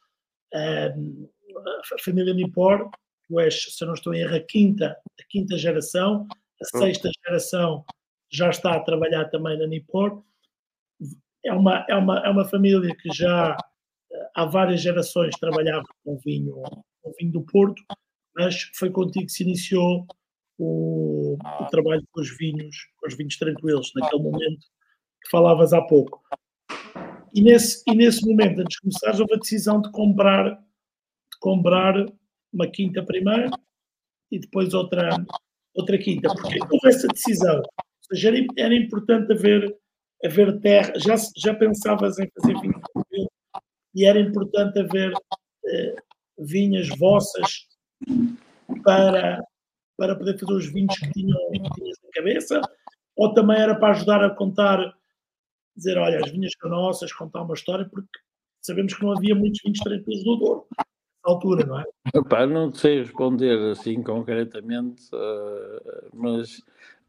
[0.53, 2.91] ehm, a família Nipor,
[3.27, 6.29] tu és, se eu não estou em erro, a quinta, a quinta geração,
[6.61, 7.85] a sexta geração
[8.31, 10.23] já está a trabalhar também na Nipor
[11.44, 13.57] é uma, é uma, é uma família que já
[14.35, 16.62] há várias gerações trabalhava com vinho,
[17.03, 17.83] com vinho do Porto,
[18.37, 20.07] mas foi contigo que se iniciou
[20.59, 24.66] o, o trabalho com os vinhos, com os vinhos tranquilos, naquele momento
[25.22, 26.22] que falavas há pouco.
[27.35, 31.94] E nesse, e nesse momento, antes de começares, houve a decisão de comprar, de comprar
[32.53, 33.51] uma quinta primeiro
[34.31, 35.11] e depois outra,
[35.74, 36.29] outra quinta.
[36.29, 37.59] Porque houve essa decisão?
[37.59, 39.77] Ou seja, era, era importante haver
[40.25, 42.81] haver terra, já, já pensavas em fazer vinho
[43.95, 45.13] e era importante haver
[45.67, 45.97] eh,
[46.39, 47.67] vinhas vossas
[48.85, 49.43] para,
[49.97, 52.61] para poder fazer os vinhos que tinham, que na cabeça,
[53.17, 54.95] ou também era para ajudar a contar,
[55.77, 58.19] dizer, olha, as vinhas são nossas, contar uma história, porque
[58.61, 60.67] sabemos que não havia muitos vinhos tranquilos do Douro,
[61.25, 61.85] altura, não é?
[62.15, 66.63] Epá, não sei responder assim concretamente, uh, mas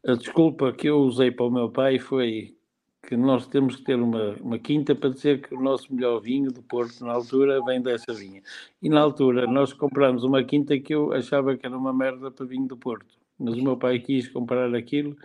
[0.06, 2.56] a desculpa que eu usei para o meu pai foi
[3.02, 6.52] que nós temos que ter uma, uma quinta para dizer que o nosso melhor vinho
[6.52, 8.42] do Porto, na altura, vem dessa vinha.
[8.82, 12.46] E na altura, nós compramos uma quinta que eu achava que era uma merda para
[12.46, 13.18] vinho do Porto.
[13.38, 15.16] Mas o meu pai quis comprar aquilo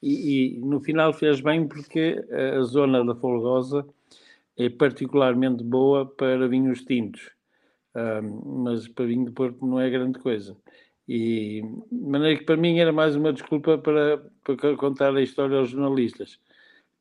[0.00, 2.24] e, e no final fez bem porque
[2.56, 3.84] a zona da Folgosa
[4.56, 7.30] é particularmente boa para vinhos tintos.
[7.94, 10.56] Um, mas para vinho do Porto não é grande coisa.
[11.08, 15.58] E de maneira que para mim era mais uma desculpa para, para contar a história
[15.58, 16.38] aos jornalistas.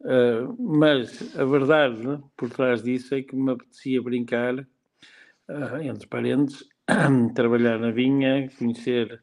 [0.04, 6.08] Uh, mas a verdade né, por trás disso é que me apetecia brincar, uh, entre
[6.08, 6.66] parentes,
[7.34, 9.22] trabalhar na vinha, conhecer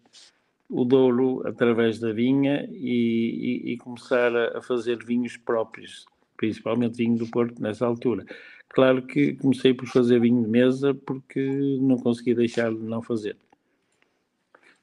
[0.70, 6.96] o Douro através da vinha e, e, e começar a, a, fazer vinhos próprios, principalmente
[6.96, 8.24] vinho do Porto nessa altura.
[8.68, 11.44] Claro que comecei por fazer vinho de mesa porque
[11.80, 13.36] não consegui deixar de não fazer.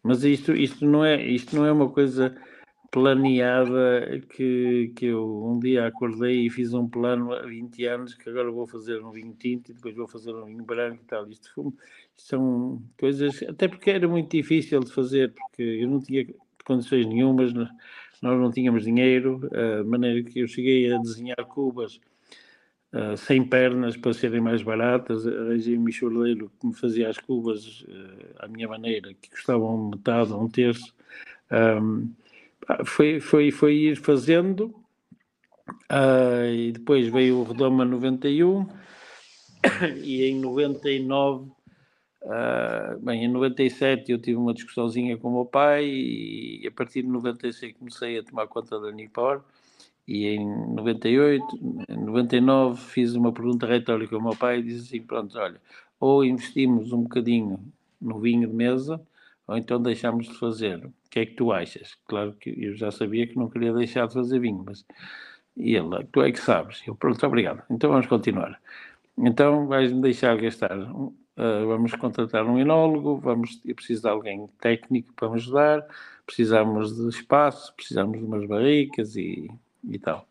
[0.03, 2.35] Mas isto, isto, não, é, isto não é uma coisa
[2.91, 8.29] planeada que, que eu um dia acordei e fiz um plano há 20 anos que
[8.29, 11.29] agora vou fazer um vinho tinto e depois vou fazer um vinho branco e tal.
[11.29, 11.71] Isto, foi,
[12.15, 16.25] são coisas, até porque era muito difícil de fazer, porque eu não tinha
[16.65, 17.71] condições nenhumas, nós
[18.21, 21.99] não tínhamos dinheiro, de maneira que eu cheguei a desenhar cubas
[22.93, 27.81] uh, sem pernas para serem mais baratas, arranjei um micholeiro que me fazia as cubas
[27.81, 30.93] uh, à minha maneira, que custavam metade um terço.
[31.51, 32.11] Um,
[32.85, 34.75] foi, foi, foi ir fazendo,
[35.91, 38.67] uh, e depois veio o Redoma 91,
[40.03, 41.53] e em 99, uh,
[42.29, 47.03] ah, bem, em 97 eu tive uma discussãozinha com o meu pai, e a partir
[47.03, 49.43] de 96 comecei a tomar conta da Nipor,
[50.07, 51.43] E em 98,
[51.89, 55.61] em 99, fiz uma pergunta retórica ao meu pai e disse assim: pronto, olha,
[55.99, 57.59] ou investimos um bocadinho
[58.01, 59.01] no vinho de mesa,
[59.47, 60.89] ou então deixamos de fazer.
[61.07, 61.97] O que é que tu achas?
[62.05, 64.85] Claro que eu já sabia que não queria deixar de fazer vinho, mas.
[65.55, 66.83] E ele, tu é que sabes.
[66.87, 67.63] Eu, pronto, obrigado.
[67.69, 68.61] Então vamos continuar.
[69.17, 70.77] Então vais-me deixar gastar.
[70.79, 75.85] Uh, vamos contratar um enólogo, vamos, eu preciso de alguém técnico para me ajudar,
[76.25, 79.47] precisamos de espaço, precisamos de umas barricas e
[79.89, 80.27] e tal.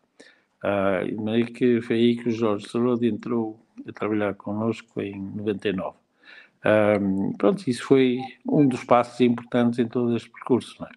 [0.63, 5.95] Ah, meio que foi aí que o Jorge Sarodi entrou a trabalhar connosco em 99.
[6.63, 6.99] Ah,
[7.37, 10.89] pronto, isso foi um dos passos importantes em todo este percurso, é?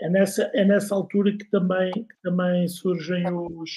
[0.00, 3.70] É nessa, é nessa altura que também, que também surgem os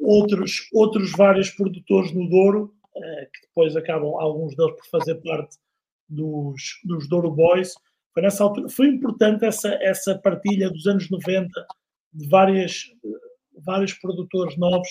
[0.00, 5.58] outros, outros vários produtores no Douro, eh, que depois acabam, alguns deles, por fazer parte
[6.08, 7.74] dos, dos Douro Boys,
[8.14, 11.48] foi nessa altura, foi importante essa, essa partilha dos anos 90
[12.14, 12.90] de várias,
[13.58, 14.88] vários produtores novos,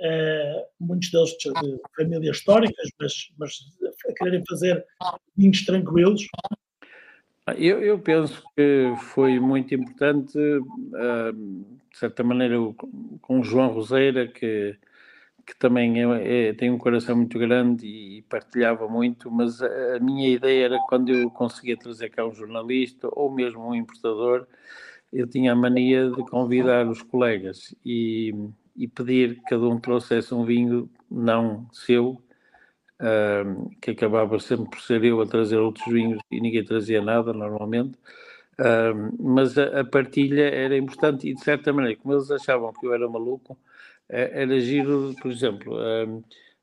[0.00, 3.58] eh, muitos deles de famílias históricas, mas, mas
[4.08, 4.84] a quererem fazer
[5.36, 6.26] vinhos tranquilos.
[7.56, 12.56] Eu, eu, penso que foi muito importante, uh, de certa maneira,
[13.22, 14.76] com o João Roseira, que
[15.46, 20.00] que também é, é, tem um coração muito grande e partilhava muito, mas a, a,
[20.00, 24.46] minha ideia era quando eu conseguia trazer cá um jornalista ou mesmo um importador,
[25.12, 28.34] eu tinha a mania de convidar os colegas e,
[28.76, 32.22] e pedir que cada um trouxesse um vinho não seu,
[33.00, 37.32] uh, que acabava sempre por ser eu a trazer outros vinhos e ninguém trazia nada
[37.32, 37.98] normalmente.
[38.58, 42.86] Uh, mas a, a, partilha era importante e de certa maneira, como eles achavam que
[42.86, 43.58] eu era maluco,
[44.08, 45.76] é, era giro, por exemplo,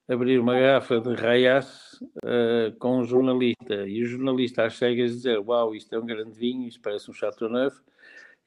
[0.07, 5.39] abrir uma garrafa de Rayas uh, com um jornalista e o jornalista às cegas dizer:
[5.39, 7.81] Uau, isto é um grande vinho, isto parece um Chateauneuf.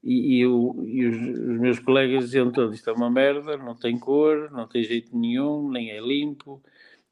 [0.02, 3.98] E, e, e os, os, meus colegas diziam todos: Isto é uma merda, não tem
[3.98, 6.62] cor, não tem jeito nenhum, nem é limpo.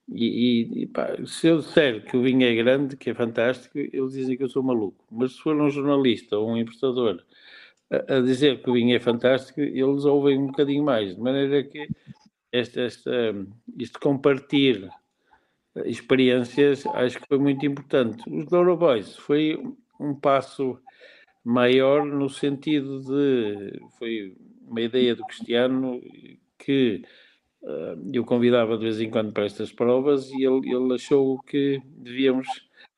[0.09, 4.13] E, e pá, se eu disser que o vinho é grande, que é fantástico, eles
[4.13, 5.05] dizem que eu sou maluco.
[5.11, 7.25] Mas se for um jornalista ou um importador
[7.91, 11.89] a, dizer que o vinho é fantástico, eles ouvem um bocadinho mais, de maneira que
[12.53, 13.35] esta, esta,
[13.79, 14.91] isto compartilhar
[15.85, 18.23] experiências acho que foi muito importante.
[18.31, 19.59] Os Douro Boys foi
[19.99, 20.79] um passo
[21.45, 26.01] maior no sentido de foi uma ideia do Cristiano
[26.59, 27.03] que
[27.63, 31.81] uh, eu convidava de vez em quando para estas provas e ele, ele achou que
[31.87, 32.49] devíamos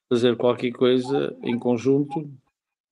[0.08, 2.30] fazer qualquer coisa em conjunto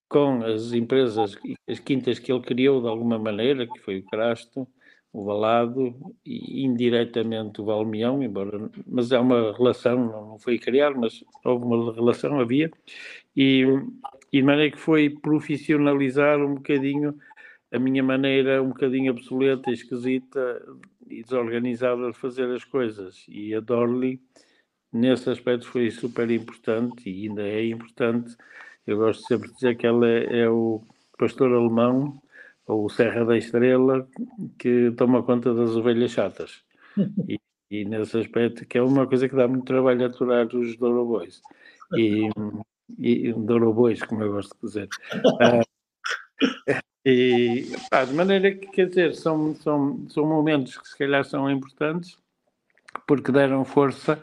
[0.09, 1.37] com as empresas,
[1.69, 4.67] as quintas que ele criou de alguma maneira, que foi o Crasto,
[5.13, 5.95] o Valado
[6.27, 11.95] e indiretamente o Valmião, embora, mas é uma relação, não foi criar, mas houve uma
[11.95, 12.71] relação, havia,
[13.37, 13.65] e,
[14.35, 17.17] e de maneira que foi profissionalizar um bocadinho
[17.73, 20.61] a minha maneira um bocadinho obsoleta, esquisita
[21.09, 23.25] e desorganizada de fazer as coisas.
[23.29, 24.21] E a Dorley,
[24.93, 28.37] nesse aspecto, foi super importante e ainda é importante
[28.85, 30.83] eu gosto sempre de dizer que ela é, é o
[31.17, 32.21] pastor alemão,
[32.67, 34.07] ou o Serra da Estrela,
[34.59, 36.63] que toma conta das ovelhas chatas.
[37.29, 41.41] E, e nesse aspecto, que é uma coisa que dá muito trabalho aturar os Dourobões.
[41.97, 42.29] E,
[42.99, 44.89] e Dourobões, como eu gosto de dizer.
[45.41, 45.63] Ah,
[47.05, 51.51] e, pá, de maneira que, quer dizer, são, são, são momentos que se calhar são
[51.51, 52.17] importantes,
[53.07, 54.23] porque deram força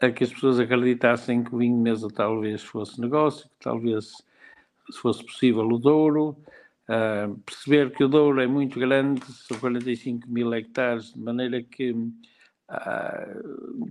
[0.00, 4.06] a que as pessoas acreditassem que o vinho de mesa talvez fosse negócio, que talvez
[4.90, 6.36] se fosse possível o Douro,
[6.88, 11.92] uh, perceber que o Douro é muito grande, são 45 mil hectares, de maneira que
[11.92, 12.12] uh,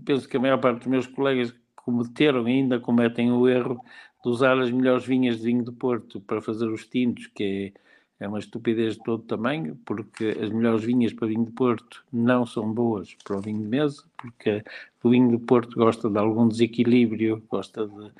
[0.05, 3.83] penso que a maior parte dos meus colegas cometeram ainda cometem o erro
[4.23, 7.81] de usar as melhores vinhas de vinho do Porto para fazer os tintos, que é
[8.21, 12.45] é uma estupidez de todo tamanho, porque as melhores vinhas para vinho de Porto não
[12.45, 14.63] são boas para o vinho de mesa, porque
[15.03, 18.11] o vinho de Porto gosta de algum desequilíbrio, gosta de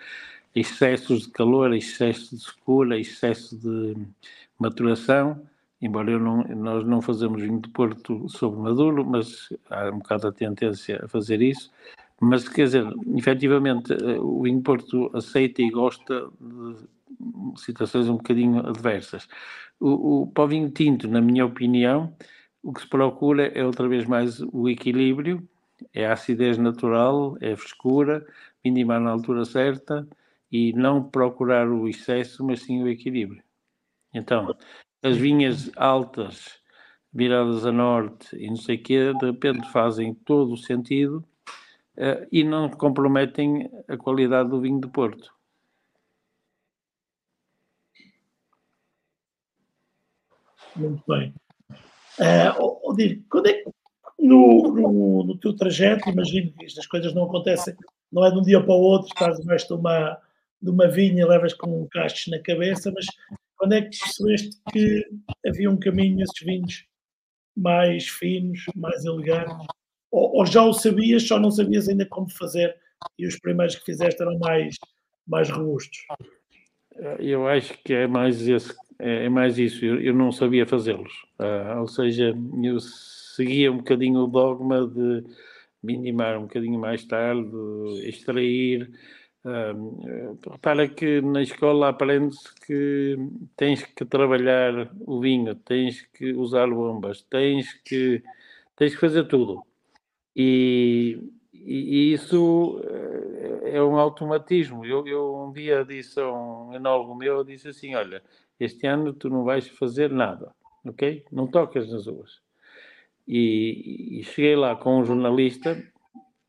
[0.56, 3.96] excessos de calor, excesso de secura, excesso de
[4.58, 5.40] maturação,
[5.80, 10.32] embora não, nós não fazemos vinho de Porto sobre maduro, mas há um bocado a
[10.32, 11.72] tendência a fazer isso,
[12.22, 19.28] mas quer dizer, efetivamente o vinho Porto aceita e gosta de situações um bocadinho adversas.
[19.80, 22.16] O, o, para o vinho tinto, na minha opinião,
[22.62, 25.48] o que se procura é outra vez mais o equilíbrio,
[25.92, 28.24] é a acidez natural, é a frescura,
[28.64, 30.08] mínima na altura certa
[30.52, 33.42] e não procurar o excesso, mas sim o equilíbrio.
[34.14, 34.56] Então,
[35.02, 36.60] as vinhas altas,
[37.12, 41.26] viradas a norte e não sei o quê, de repente fazem todo o sentido
[42.32, 45.32] e não comprometem a qualidade do vinho de Porto.
[50.76, 51.34] Muito bem.
[52.20, 52.96] Uh, oh,
[53.30, 53.72] quando é que
[54.20, 57.76] no, no, no, teu trajeto, imagino que estas coisas não acontecem,
[58.12, 60.18] não é de um dia para o outro, estás debaixo de uma,
[60.62, 63.06] de uma vinha, levas com um cacho na cabeça, mas
[63.58, 65.08] quando é que percebeste que
[65.46, 66.86] havia um caminho nesses vinhos
[67.56, 69.68] mais finos, mais elegantes?
[70.12, 72.76] Ou, ou, já o sabias, só não sabias ainda como fazer
[73.18, 74.76] e os primeiros que fizeste eram mais,
[75.26, 76.06] mais robustos?
[77.20, 81.14] Eu acho que é mais, esse, é, é mais isso, eu, eu não sabia fazê-los.
[81.40, 85.24] Uh, ou seja, eu seguia um bocadinho o dogma de
[85.82, 87.50] minimar um bocadinho mais tarde,
[88.04, 88.92] extrair.
[89.44, 93.18] Um, repara que na escola aprende-se que
[93.58, 98.22] tens que trabalhar o vinho, tens que usar bombas, tens que,
[98.76, 99.64] tens que fazer tudo.
[100.36, 101.20] E,
[101.54, 104.86] e, isso eh, é um automatismo.
[104.86, 108.24] Eu, eu um dia disse a um enólogo meu, disse assim, olha,
[108.60, 110.54] este ano tu não vais fazer nada,
[110.86, 111.26] ok?
[111.32, 112.42] Não tocas nas uvas.
[113.28, 115.82] E, e, cheguei lá com um jornalista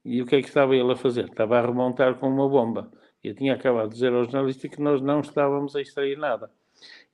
[0.05, 1.26] e o que é que estava ele a fazer?
[1.26, 2.91] Estava a remontar com uma bomba.
[3.22, 6.51] Eu tinha acabado de dizer ao jornalista que nós não estávamos a extrair nada.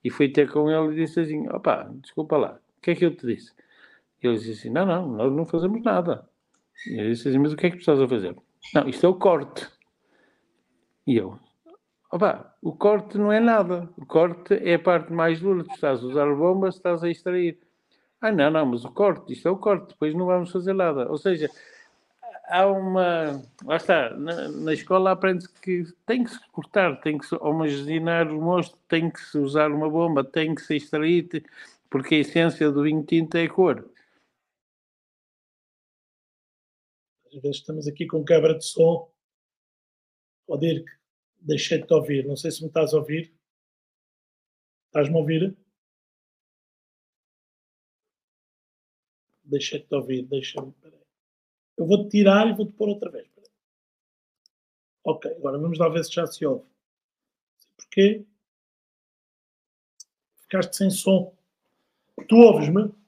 [0.03, 3.05] E fui ter com ele e disse assim: opá, desculpa lá, o que é que
[3.05, 3.53] eu te disse?
[4.21, 6.27] Ele disse assim: não, não, nós não fazemos nada.
[6.87, 8.35] E disse assim: mas o que é que a fazer?
[8.73, 9.67] Não, isto é o corte.
[11.05, 11.39] E eu:
[12.11, 13.89] opá, o corte não é nada.
[13.97, 15.63] O corte é a parte mais dura.
[15.63, 17.57] Tu estás a usar bombas, estás a extrair.
[18.21, 21.09] Ah, não, não, mas o corte, isto é o corte, depois não vamos fazer nada.
[21.09, 21.49] Ou seja,
[22.49, 23.41] há uma.
[23.63, 28.27] Lá está, na, na escola aprende-se que tem que se cortar, tem que se homogeneizar
[28.29, 31.43] o mosto, tem que se usar uma bomba, tem que se extrair,
[31.89, 33.85] porque a essência do vinho tinto é a cor.
[37.33, 39.11] Às vezes estamos aqui com quebra de som.
[40.47, 40.89] Ó Dirk,
[41.39, 42.25] deixei-te de ouvir.
[42.25, 43.33] Não sei se me estás a ouvir.
[44.87, 45.55] Estás-me a ouvir?
[49.43, 50.23] Deixei-te de ouvir.
[50.25, 50.73] Deixa-me.
[51.77, 53.29] Eu vou-te tirar e vou-te pôr outra vez.
[55.03, 56.67] Ok, agora vamos lá ver se já se ouve.
[57.77, 58.25] Porquê?
[60.41, 61.33] Ficaste sem som.
[62.27, 62.98] Tu ouves-me?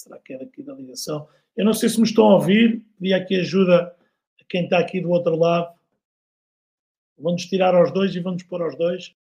[0.00, 1.28] Será que é daqui da ligação?
[1.54, 2.82] Eu não sei se me estão a ouvir.
[2.98, 3.94] Pedi aqui ajuda
[4.40, 5.78] a quem está aqui do outro lado.
[7.18, 9.14] Vamos tirar aos dois e vamos pôr aos dois.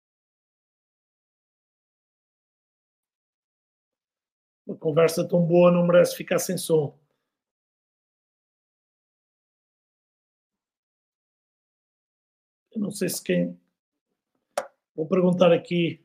[4.65, 6.97] Uma conversa tão boa não merece ficar sem som.
[12.71, 13.59] Eu não sei se quem.
[14.95, 16.01] Vou perguntar aqui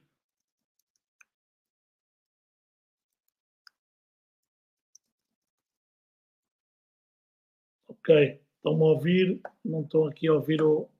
[8.04, 8.10] Ok,
[8.56, 10.90] estão-me a ouvir, não estão aqui a ouvir o.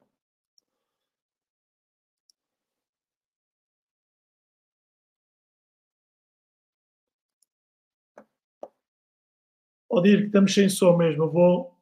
[9.89, 11.75] Ou dir que estamos sem som mesmo, vou.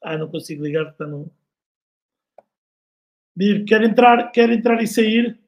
[0.00, 1.32] Ah, não consigo ligar, está no.
[3.36, 5.38] Dir, quer entrar, quer entrar e sair?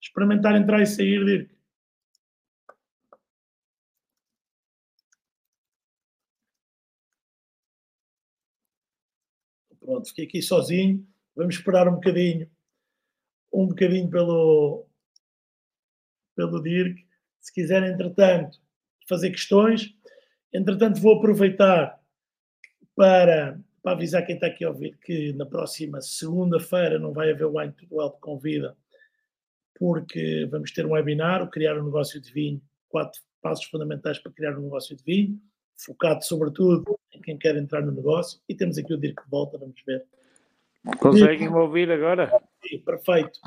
[0.00, 1.53] Experimentar entrar e sair, Dir.
[9.84, 11.06] Pronto, fiquei aqui sozinho.
[11.36, 12.50] Vamos esperar um bocadinho,
[13.52, 14.86] um bocadinho pelo,
[16.34, 17.06] pelo Dirk.
[17.38, 18.58] Se quiser, entretanto,
[19.06, 19.94] fazer questões.
[20.52, 22.00] Entretanto, vou aproveitar
[22.96, 27.46] para, para avisar quem está aqui a ouvir que na próxima segunda-feira não vai haver
[27.46, 28.74] Wine to Well com vida,
[29.78, 34.32] porque vamos ter um webinar, o Criar um Negócio de Vinho, quatro passos fundamentais para
[34.32, 35.38] criar um negócio de vinho
[35.76, 38.40] focado sobretudo em quem quer entrar no negócio.
[38.48, 40.04] E temos aqui o Dirk de volta, vamos ver.
[40.98, 42.30] Conseguem me ouvir agora?
[42.66, 43.40] Sim, perfeito.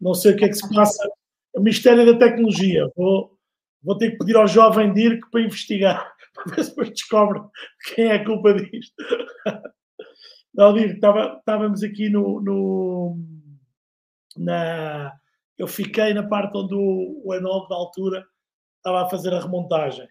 [0.00, 1.10] Não sei o que é que se passa.
[1.54, 2.90] O mistério da tecnologia.
[2.94, 3.36] Vou,
[3.82, 7.40] vou ter que pedir ao jovem Dirk para investigar, para ver se depois descobre
[7.94, 8.94] quem é a culpa disto.
[10.54, 13.18] Não, Dirk, estava, estávamos aqui no, no,
[14.36, 15.12] na.
[15.56, 18.24] Eu fiquei na parte onde o, o Enol, da altura,
[18.76, 20.08] estava a fazer a remontagem.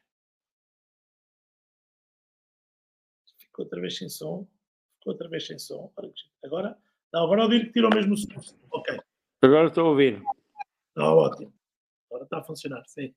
[3.58, 4.47] Ficou outra vez sem som.
[4.99, 5.91] Ficou outra vez sem som.
[6.45, 6.78] Agora,
[7.12, 8.28] não, agora ouvir que tirou mesmo o som.
[8.72, 8.99] Ok.
[9.41, 10.22] Agora estou a ouvir.
[10.89, 11.51] Está ótimo.
[12.08, 13.14] Agora está a funcionar, sim.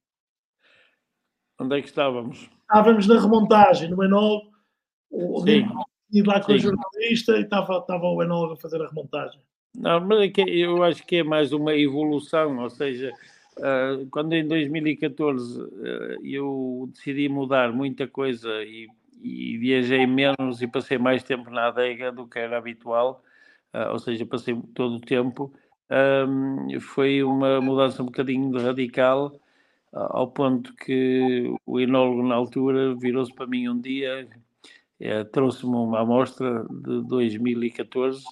[1.61, 2.49] Onde é que estávamos?
[2.62, 4.51] Estávamos na remontagem, no enólogo.
[5.11, 6.55] O ir lá com sim.
[6.55, 9.41] o jornalista e estava, estava o enólogo a fazer a remontagem.
[9.74, 13.12] Não, mas é que eu acho que é mais uma evolução, ou seja,
[13.59, 18.88] uh, quando em 2014 uh, ah, eu decidi mudar muita coisa e
[19.23, 23.23] e viajei menos e passei mais tempo na adega do que era habitual.
[23.75, 25.53] uh, ou seja, passei todo o tempo,
[25.91, 29.27] um, foi uma mudança um bocadinho radical,
[29.93, 34.29] uh, ao ponto que o enólogo na altura virou-se para mim um dia,
[35.01, 38.25] uh, trouxe-me uma amostra de 2014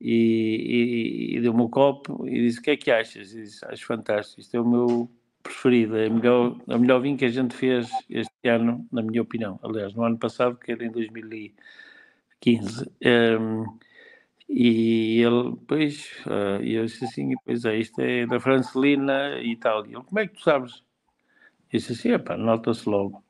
[0.00, 3.32] e, e, e deu-me um copo e disse: O que é que achas?
[3.32, 5.10] E disse: Acho fantástico, isto é o meu
[5.48, 9.58] preferido, é melhor, a melhor vinho que a gente fez este ano, na minha opinião.
[9.62, 12.90] Aliás, no ano passado, que era em 2015.
[13.40, 13.64] Um,
[14.48, 19.86] e ele, pois, uh, eu disse assim, pois é, isto é da Francelina e tal.
[19.86, 20.82] E ele, como é que tu sabes?
[21.72, 23.22] Eu disse assim, nota-se logo.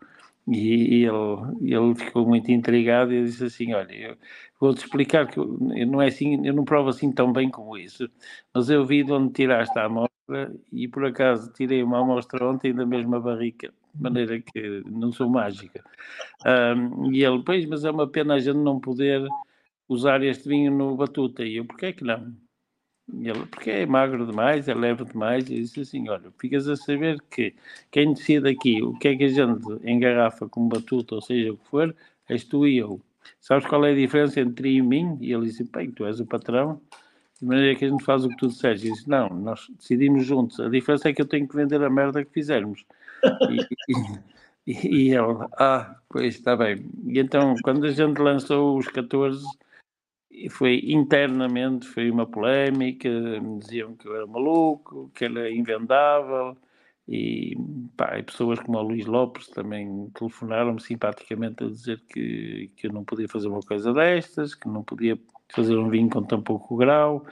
[0.51, 4.17] E, ele, ele ficou muito intrigado e disse assim: Olha,
[4.59, 7.77] vou-te explicar que eu, eu, não é assim, eu não provo assim tão bem como
[7.77, 8.09] isso,
[8.55, 10.18] mas eu vi de onde tiraste a amostra
[10.73, 15.29] e por acaso tirei uma amostra ontem da mesma barrica, de maneira que não sou
[15.29, 15.85] mágica.
[16.47, 19.27] Um, e ele, pois, mas é uma pena a gente não poder
[19.89, 21.45] usar este vinho no batuta.
[21.45, 22.35] E eu, porquê que não?
[23.15, 26.77] E ele, porque é magro demais, é leve demais, e disse assim, olha, ficas a
[26.77, 27.55] saber que
[27.91, 31.57] quem decide aqui o que é que a gente engarrafa com batuta, ou seja, o
[31.57, 31.97] que for,
[32.29, 33.01] és tu e eu.
[33.41, 35.17] Sabes qual é a diferença entre ti e mim?
[35.21, 36.81] E ele disse, bem, tu és o patrão,
[37.41, 38.85] de maneira que a gente faz o que tu disseres.
[38.85, 41.91] E disse, não, nós decidimos juntos, a diferença é que eu tenho que vender a
[41.91, 42.85] merda que fizermos.
[43.49, 46.85] E, e, e ele, ah, pois está bem.
[47.07, 49.45] E então, quando a gente lançou os 14
[50.51, 56.57] foi internamente foi uma polémica, me diziam que eu era maluco, que era invendável,
[57.09, 57.57] e,
[57.97, 62.93] pá, e pessoas como o Luís Lopes também telefonaram-me simpaticamente a dizer que, que eu
[62.93, 65.19] não podia fazer uma coisa destas, que não podia
[65.53, 67.27] fazer um vinho com tão pouco grau,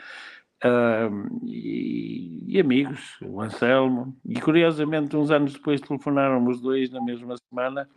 [0.65, 7.03] uh, e, e, amigos, o Anselmo, e curiosamente uns anos depois telefonaram os dois na
[7.03, 7.89] mesma semana,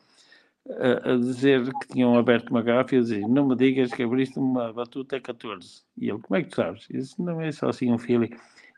[0.69, 4.37] a, a, dizer que tinham aberto uma garrafa e dizer não me digas que abriste
[4.37, 5.83] uma batuta 14.
[5.97, 6.87] E ele, como é que tu sabes?
[6.89, 8.29] Eu disse, não é só assim um feeling.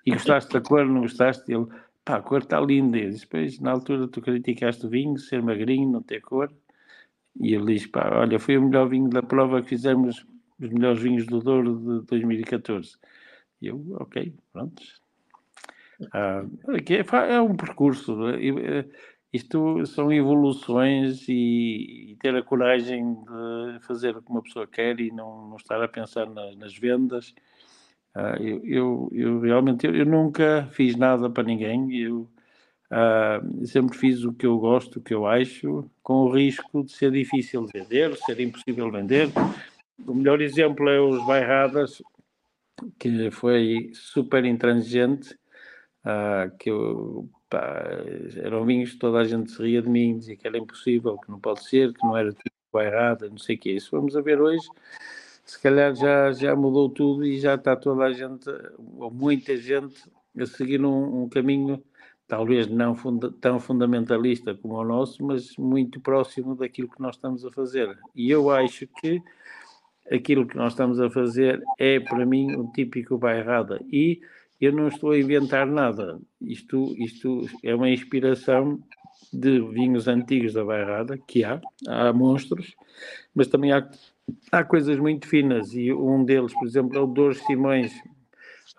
[0.05, 1.51] E gostaste da cor, não gostaste?
[1.51, 1.67] Ele,
[2.05, 2.97] pá, a cor está linda.
[2.97, 6.51] Eu disse, pois, na altura tu criticaste o vinho, ser magrinho, não ter cor.
[7.39, 10.25] E ele diz, pá, olha, foi o melhor vinho da prova que fizemos,
[10.61, 12.97] os melhores vinhos do Douro de 2014.
[13.61, 14.81] E eu, ok, pronto.
[16.13, 16.43] Ah,
[16.89, 18.27] é, é um percurso.
[18.29, 18.85] É?
[19.33, 24.99] Isto são evoluções e, e, ter a coragem de fazer o que uma pessoa quer
[24.99, 27.33] e não, não estar a pensar na, nas vendas.
[28.13, 31.95] Uh, eu, eu, eu, realmente eu, eu, nunca fiz nada para ninguém.
[31.95, 32.29] Eu
[32.91, 36.91] uh, sempre fiz o que eu gosto, o que eu acho, com o risco de
[36.91, 39.29] ser difícil vender, ser impossível vender.
[40.07, 42.01] O melhor exemplo é os Bairradas,
[42.99, 45.33] que foi super intransigente,
[46.05, 47.83] uh, que eu pá,
[48.37, 51.29] eram vinhos que toda a gente se ria de mim, dizia que era impossível, que
[51.29, 53.91] não pode ser, que não era tudo errado, não sei o que é isso.
[53.91, 54.65] Vamos a ver hoje,
[55.45, 58.49] se calhar já, já mudou tudo e já está toda a gente,
[58.97, 61.83] ou muita gente, a seguir um, um caminho
[62.31, 67.45] talvez não funda tão fundamentalista como o nosso, mas muito próximo daquilo que nós estamos
[67.45, 67.99] a fazer.
[68.15, 69.21] E eu acho que
[70.11, 73.79] aquilo que nós estamos a fazer é, para mim, um típico bairrada.
[73.91, 74.21] E
[74.59, 76.19] eu não estou a inventar nada.
[76.39, 78.79] Isto, isto é uma inspiração
[79.33, 82.75] de vinhos antigos da Bairrada, que há, há monstros,
[83.33, 83.89] mas também há,
[84.51, 87.93] há coisas muito finas, e um deles, por exemplo, é o Dores Simões.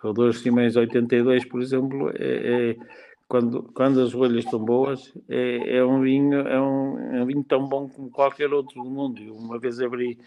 [0.03, 2.75] O Dores Simões 82, por exemplo, é, é
[3.33, 7.43] quando, quando as rolhas estão boas, é, é, um vinho, é, um, é um vinho
[7.43, 9.19] tão bom como qualquer outro do mundo.
[9.19, 10.19] Eu uma vez abri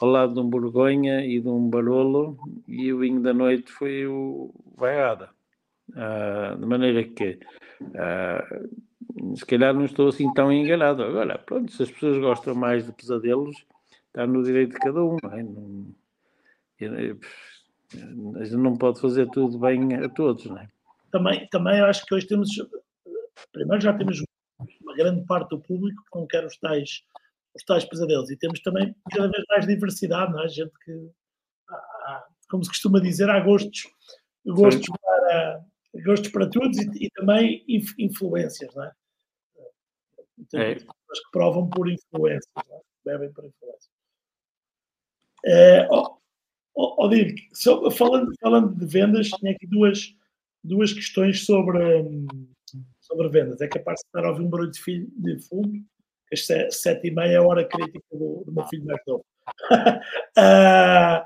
[0.00, 4.06] ao lado de um Borgonha e de um Barolo e o vinho da noite foi
[4.06, 5.28] o Vaiada.
[5.94, 7.38] Ah, de maneira que
[7.96, 8.42] ah,
[9.36, 11.02] se calhar não estou assim tão enganado.
[11.02, 13.62] Agora, pronto, se as pessoas gostam mais de pesadelos,
[14.06, 15.18] está no direito de cada um.
[15.22, 15.42] Não é?
[18.06, 20.73] não, a gente não pode fazer tudo bem a todos, não é?
[21.14, 22.48] Também, também acho que hoje temos,
[23.52, 24.20] primeiro já temos
[24.80, 27.04] uma grande parte do público que não quer os tais,
[27.54, 30.48] os tais pesadelos e temos também cada vez mais diversidade, não é?
[30.48, 31.10] Gente que,
[31.68, 33.84] há, como se costuma dizer, há gostos,
[34.44, 35.64] gostos, para,
[36.04, 37.64] gostos para todos e, e também
[37.96, 38.92] influências, não é?
[40.50, 40.74] Tem é.
[40.74, 42.80] pessoas que provam por influências, é?
[43.04, 43.88] bebem por influências.
[45.44, 46.16] É, oh,
[46.74, 50.12] oh, oh, falando, falando de vendas, tinha aqui duas,
[50.64, 51.78] duas questões sobre,
[53.00, 53.60] sobre vendas.
[53.60, 55.84] É capaz de estar a ouvir um barulho de, filho, de fundo,
[56.32, 56.46] às
[56.76, 59.24] sete e meia é a hora crítica do, do meu filho mais novo.
[60.38, 61.24] uh,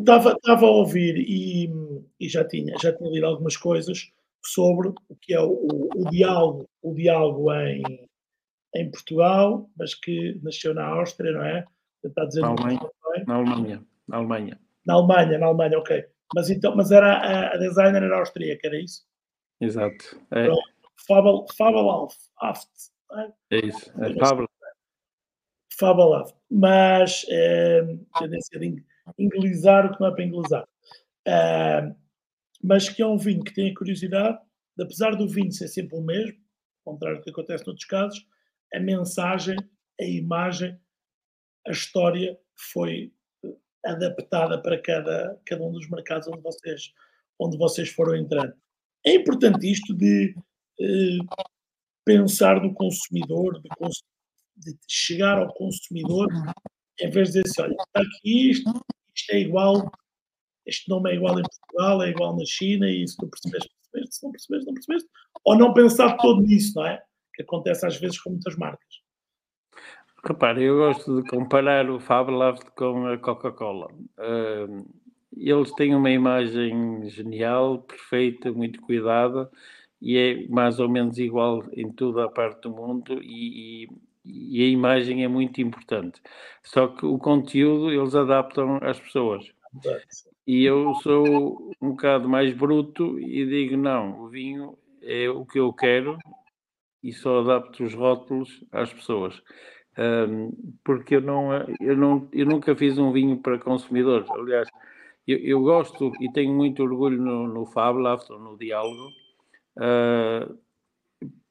[0.00, 1.70] estava, estava a ouvir e,
[2.20, 4.10] e, já, tinha, já tinha lido algumas coisas
[4.44, 7.82] sobre o que é o, o, o diálogo, o diálogo em,
[8.74, 11.64] em Portugal, mas que nasceu na Áustria, não é?
[12.04, 12.80] Está a dizer na Alemanha.
[13.26, 13.86] Na Alemanha.
[14.08, 14.60] na Alemanha.
[14.84, 16.04] Na Alemanha, na Alemanha, ok.
[16.34, 19.04] Mas, então, mas era, a, a designer era austríaca, era isso?
[19.60, 20.20] Exato.
[20.32, 20.48] É,
[21.06, 22.08] Fabel, Fabel
[22.40, 22.68] Aft.
[23.50, 23.90] é isso.
[24.02, 24.48] É Fabel.
[25.78, 26.36] Fabel Aft.
[26.50, 27.82] Mas é,
[28.18, 28.84] tendência de
[29.18, 30.68] inglesar o que não é para inglesar.
[31.26, 31.94] É,
[32.62, 34.38] mas que é um vinho que tem a curiosidade,
[34.80, 36.38] apesar do vinho ser sempre o mesmo,
[36.84, 38.26] ao contrário do que acontece noutros casos,
[38.74, 39.56] a mensagem,
[40.00, 40.78] a imagem,
[41.66, 43.12] a história foi
[43.84, 46.92] adaptada para cada, cada um dos mercados onde vocês,
[47.38, 48.54] onde vocês foram entrando.
[49.04, 50.34] É importante isto de
[50.80, 51.18] eh,
[52.04, 54.02] pensar no consumidor, de, cons
[54.56, 56.28] de, chegar ao consumidor,
[57.00, 58.70] em vez de dizer assim, olha, está aqui isto,
[59.14, 59.90] isto é igual,
[60.66, 64.14] este nome é igual em Portugal, é igual na China, e se não percebeste, percebeste,
[64.14, 65.08] se não percebeste, não percebeste,
[65.44, 67.02] ou não pensar todo nisso, não é?
[67.34, 69.02] Que acontece às vezes com muitas marcas.
[70.24, 73.88] Repare, eu gosto de comparar o Faberlaft com a Coca-Cola.
[74.16, 74.86] Uh,
[75.36, 79.50] eles têm uma imagem genial, perfeita, muito cuidada
[80.00, 83.88] e é mais ou menos igual em toda a parte do mundo e,
[84.24, 86.22] e, e, a imagem é muito importante.
[86.62, 89.50] Só que o conteúdo eles adaptam às pessoas.
[90.46, 95.58] E eu sou um bocado mais bruto e digo: não, o vinho é o que
[95.58, 96.16] eu quero
[97.02, 99.42] e só adapto os rótulos às pessoas
[99.98, 104.30] um, porque eu não, eu, não, eu nunca fiz um vinho para consumidores.
[104.30, 104.68] Aliás,
[105.26, 109.10] eu, eu gosto e tenho muito orgulho no, no Fab no Diálogo,
[109.78, 110.58] uh,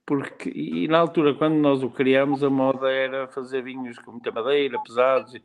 [0.06, 4.32] porque e na altura, quando nós o criamos, a moda era fazer vinhos com muita
[4.32, 5.42] madeira, pesados, e,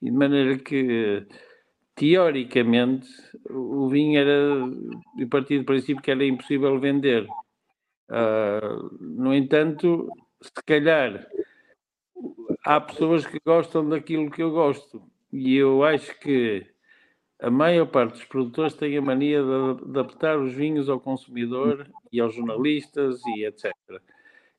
[0.00, 1.26] e de maneira que
[1.94, 3.08] teoricamente
[3.50, 4.54] o vinho era
[5.16, 7.26] de partir do princípio que era impossível vender.
[8.08, 10.08] Uh, no entanto,
[10.40, 11.26] se calhar
[12.64, 15.02] há pessoas que gostam daquilo que eu gosto.
[15.32, 16.66] E eu acho que
[17.40, 22.20] a maior parte dos produtores tem a mania de adaptar os vinhos ao consumidor e
[22.20, 23.72] aos jornalistas e etc.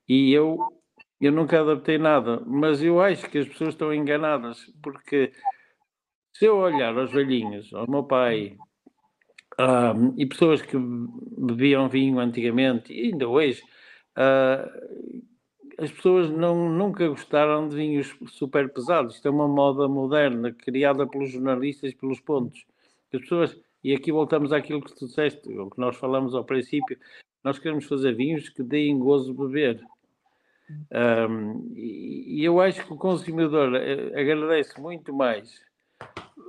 [0.08, 0.58] E eu,
[1.20, 5.32] eu nunca adaptei nada, mas eu acho que as pessoas estão enganadas, porque
[6.34, 8.58] se eu olhar aos velhinhos, ao meu pai,
[9.60, 13.62] um, e pessoas que bebiam vinho antigamente, e ainda hoje,
[14.18, 15.29] uh,
[15.82, 19.16] as pessoas não, nunca gostaram de vinhos super pesados.
[19.16, 22.66] Isto é uma moda moderna, criada pelos jornalistas pelos pontos.
[23.14, 26.98] As pessoas, e aqui voltamos àquilo que tu disseste, o que nós falamos ao princípio,
[27.44, 29.82] nós queremos fazer vinhos que deem gozo beber.
[30.92, 35.60] Um, e, e, eu acho que o consumidor eh, agradece muito mais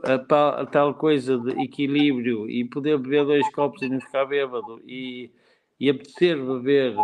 [0.04, 4.82] a, a, tal coisa de equilíbrio e poder beber dois copos e não ficar bêbado
[4.84, 5.30] e,
[5.78, 6.94] e apetecer beber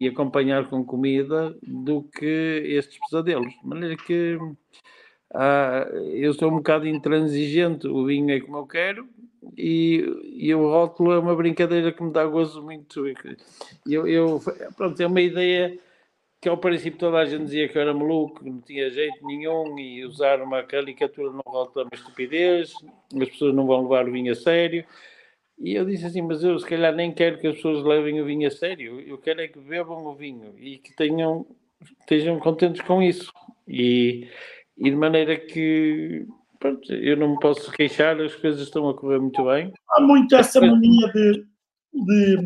[0.00, 3.52] e acompanhar com comida do que estes pesadelos.
[3.60, 4.38] De maneira que
[5.34, 9.08] ah, eu sou um bocado intransigente, o vinho é como eu quero
[9.56, 10.04] e,
[10.34, 13.06] e o rótulo é uma brincadeira que me dá gozo muito.
[13.86, 14.40] Eu, eu,
[14.76, 15.78] pronto, é uma ideia
[16.40, 19.26] que ao princípio toda a gente dizia que eu era maluco, que não tinha jeito
[19.26, 22.72] nenhum e usar uma caricatura no rótulo é uma estupidez,
[23.20, 24.84] as pessoas não vão levar o vinho a sério.
[25.60, 28.24] E eu disse assim, mas eu se calhar nem quero que as pessoas levem o
[28.24, 31.46] vinho a sério, eu quero é que bebam o vinho e que tenham,
[32.00, 33.32] estejam contentes com isso.
[33.66, 34.28] E,
[34.76, 36.26] e de maneira que
[36.58, 39.72] pronto, eu não me posso queixar, as coisas estão a correr muito bem.
[39.90, 41.44] Há muito essa mania de,
[41.92, 42.36] de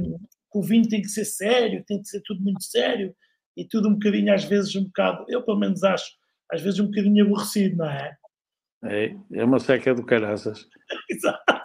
[0.50, 3.14] que o vinho tem que ser sério, tem que ser tudo muito sério
[3.56, 6.12] e tudo um bocadinho, às vezes, um bocado, eu pelo menos acho,
[6.50, 8.16] às vezes um bocadinho aborrecido, não é?
[8.84, 10.68] É, é uma seca do caraças.
[11.10, 11.62] Exato.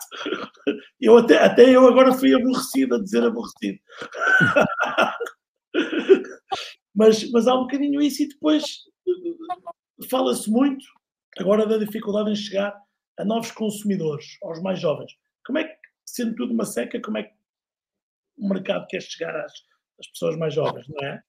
[1.00, 3.80] Eu até, até eu agora fui aborrecido a dizer aborrecido.
[6.94, 8.64] mas, mas há um bocadinho isso e depois
[10.10, 10.86] fala-se muito
[11.40, 12.76] agora da dificuldade em chegar
[13.18, 15.12] a novos consumidores, aos mais jovens.
[15.46, 17.34] Como é que, sendo tudo uma seca, como é que
[18.38, 19.54] o mercado quer chegar às,
[20.00, 21.22] às pessoas mais jovens, não é?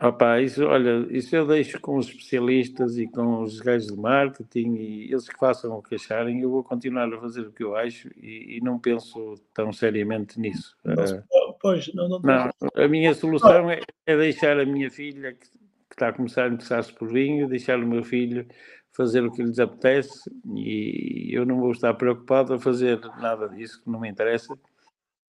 [0.00, 4.76] Opa, isso, olha, isso eu deixo com os especialistas e com os gajos de marketing
[4.76, 6.40] e eles que façam o que acharem.
[6.40, 10.38] Eu vou continuar a fazer o que eu acho e, e não penso tão seriamente
[10.38, 10.76] nisso.
[10.84, 15.48] uh, pois, não, não, não, a minha solução é, é, deixar a minha filha, que,
[15.48, 18.46] que, está a começar a interessar-se por vinho, deixar o meu filho
[18.92, 23.82] fazer o que lhes apetece e eu não vou estar preocupado a fazer nada disso
[23.82, 24.56] que não me interessa.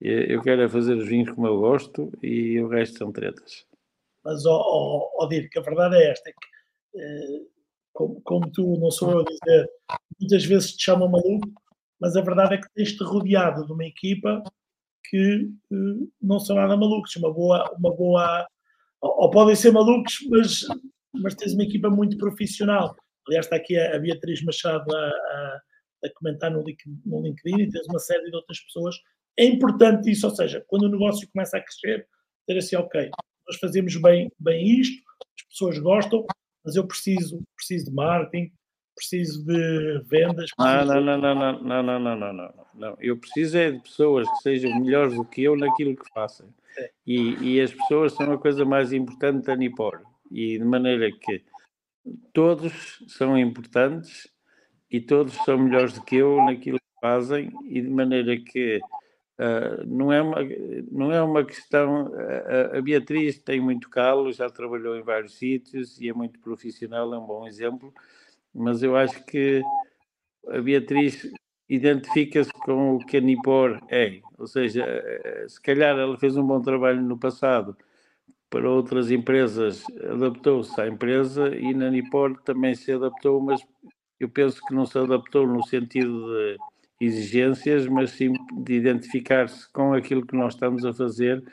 [0.02, 3.69] Eu quero é fazer os vinhos como eu gosto e o resto são tretas.
[4.24, 7.42] Mas, ó, ó, ó a verdade é esta, é que, eh,
[7.94, 9.70] como, como, tu, não sou eu a dizer,
[10.20, 11.50] muitas vezes te chamam maluco,
[12.00, 14.44] mas a verdade é que tens-te rodeado de uma equipa
[15.10, 18.48] que eh, não são nada malucos, uma boa, uma boa,
[19.02, 20.68] ou podem ser malucos, mas,
[21.14, 22.96] mas tens uma equipa muito profissional.
[23.28, 25.62] Aliás, está aqui a, a Beatriz Machado a, a,
[26.06, 28.96] a comentar no LinkedIn e tens uma série de outras pessoas.
[29.38, 32.08] É importante isso, ou seja, quando o negócio começa a crescer,
[32.46, 33.10] ter assim, ok,
[33.50, 35.02] nós fazemos bem, bem isto,
[35.40, 36.24] as pessoas gostam,
[36.64, 38.52] mas eu preciso, preciso de marketing,
[38.96, 40.52] preciso de vendas.
[40.56, 40.86] Preciso...
[40.86, 42.98] Não, não, não, não, não, não, não, não, não, não.
[43.00, 46.48] Eu preciso é de pessoas que sejam melhores do que eu naquilo que façam.
[46.78, 46.92] É.
[47.08, 50.00] E, e as pessoas são a coisa mais importante da Nipor.
[50.30, 51.44] E de maneira que
[52.32, 54.28] todos são importantes
[54.92, 58.80] e todos são melhores do que eu naquilo que fazem e de maneira que
[59.40, 60.38] Uh, não, é uma,
[60.92, 62.12] não é uma questão.
[62.14, 67.14] A, a, Beatriz tem muito calo, já trabalhou em vários sítios e é muito profissional,
[67.14, 67.94] é um bom exemplo,
[68.54, 69.62] mas eu acho que
[70.50, 71.32] a Beatriz
[71.70, 76.46] identifica-se com o que a Nipor é, ou seja, eh, se calhar ela fez um
[76.46, 77.78] bom trabalho no passado
[78.50, 83.62] para outras empresas, adaptou-se à empresa e na Nipor também se adaptou, mas
[84.20, 86.58] eu penso que não se adaptou no sentido de
[87.00, 91.44] exigências, mas sim de identificar-se com aquilo que nós estamos a fazer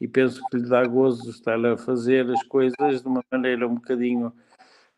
[0.00, 3.74] e penso que lhe dá gozo estar a fazer as coisas de uma maneira um
[3.74, 4.32] bocadinho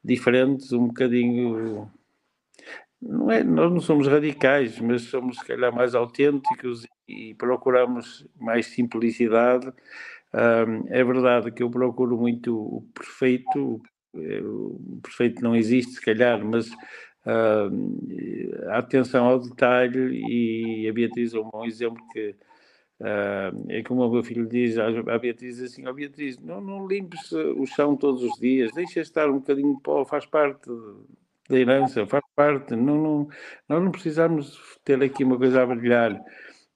[0.02, 1.90] diferente, um bocadinho
[3.06, 8.66] não é, nós não somos radicais, mas somos se calhar mais autênticos e procuramos mais
[8.66, 9.70] simplicidade.
[10.32, 13.82] Um, é verdade que eu procuro muito o perfeito,
[14.14, 16.70] o perfeito não existe se calhar, mas
[17.26, 22.34] uh, a atenção ao detalhe e a Beatriz é um bom exemplo que
[23.00, 27.32] uh, é como o meu filho diz à Beatriz assim, oh, Beatriz, não, não limpes
[27.32, 30.70] o chão todos os dias, deixa estar um bocadinho de pó, faz parte
[31.48, 33.28] da herança, faz parte, não, não,
[33.68, 36.20] nós não precisamos ter aqui uma coisa a brilhar.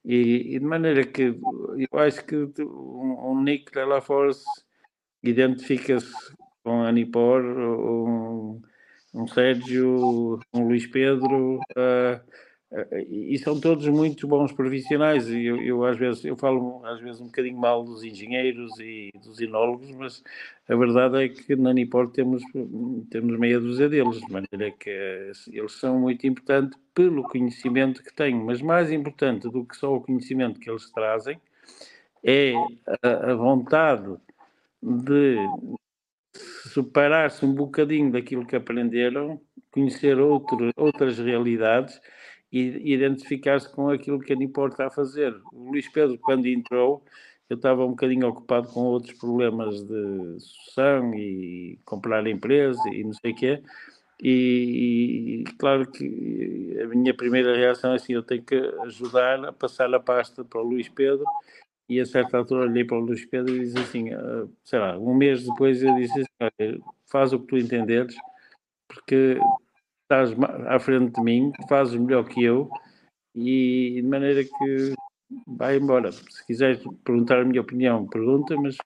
[0.05, 1.37] E, e de maneira que
[1.91, 4.45] eu acho que um, um Nick Della Force
[5.21, 6.13] identifica-se
[6.63, 8.61] com a Nipor, um,
[9.13, 12.19] um Sérgio, um Luís Pedro, uh,
[12.71, 15.27] uh, e são todos muito bons profissionais.
[15.27, 19.11] E eu, eu, às vezes eu falo às vezes um bocadinho mal dos engenheiros e
[19.23, 20.23] dos enólogos, mas
[20.67, 22.43] a verdade é que na Nipor temos,
[23.09, 24.89] temos meia dúzia deles, de maneira que
[25.47, 30.01] eles são muito importantes pelo conhecimento que têm, mas mais importante do que só o
[30.01, 31.39] conhecimento que eles trazem
[32.23, 32.53] é
[33.01, 34.17] a, a vontade
[34.81, 35.37] de
[36.33, 41.99] separar-se um bocadinho daquilo que aprenderam, conhecer outro, outras realidades
[42.51, 45.35] e identificar-se com aquilo que a Nipor está a fazer.
[45.53, 47.03] O Luís Pedro, quando entrou,
[47.49, 53.13] eu estava um bocadinho ocupado com outros problemas de sucessão e comprar empresa e não
[53.13, 53.63] sei o quê.
[54.21, 59.53] E, e, claro que a minha primeira reação é assim: eu tenho que ajudar a
[59.53, 61.23] passar a pasta para o Luís Pedro
[61.89, 64.97] e a certa altura olhei para o Luís Pedro e disse assim, uh, sei lá,
[64.97, 68.15] um mês depois eu disse assim, faz o que tu entenderes,
[68.87, 69.39] porque
[70.03, 70.31] estás
[70.67, 72.69] à frente de mim, fazes melhor que eu,
[73.35, 74.93] e de maneira que
[75.47, 76.11] vai embora.
[76.11, 78.77] Se quiseres perguntar a minha opinião, pergunta, mas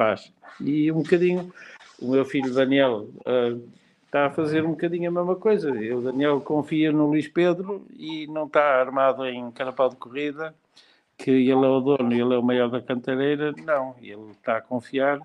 [0.00, 0.32] faz.
[0.60, 1.52] E um bocadinho,
[2.00, 3.68] o meu filho Daniel uh,
[4.04, 5.70] está a fazer um bocadinho a mesma coisa.
[5.70, 10.54] O Daniel confia no Luís Pedro e não está armado em carapau de corrida,
[11.16, 14.62] que ele é o dono ele é o maior da cantareira, não, ele está a
[14.62, 15.20] confiar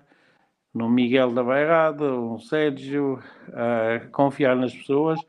[0.74, 3.22] no Miguel da Bairrada, no Sérgio,
[3.52, 5.20] a confiar nas pessoas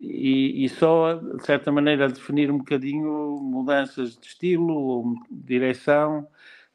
[0.00, 6.28] e, e, só, de certa maneira, definir um bocadinho mudanças de estilo, direção,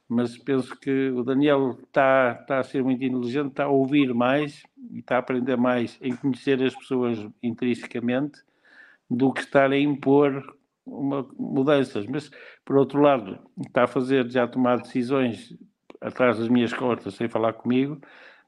[0.09, 4.63] mas penso que o Daniel está, está a ser muito inteligente, está a ouvir mais
[4.91, 8.41] e está a aprender mais em conhecer as pessoas intrinsecamente
[9.09, 10.57] do que estar a impor
[10.92, 12.30] uma, mudanças, mas
[12.66, 15.58] por outro lado está a fazer já tomar decisões
[16.02, 18.00] atrás das minhas costas sem falar comigo,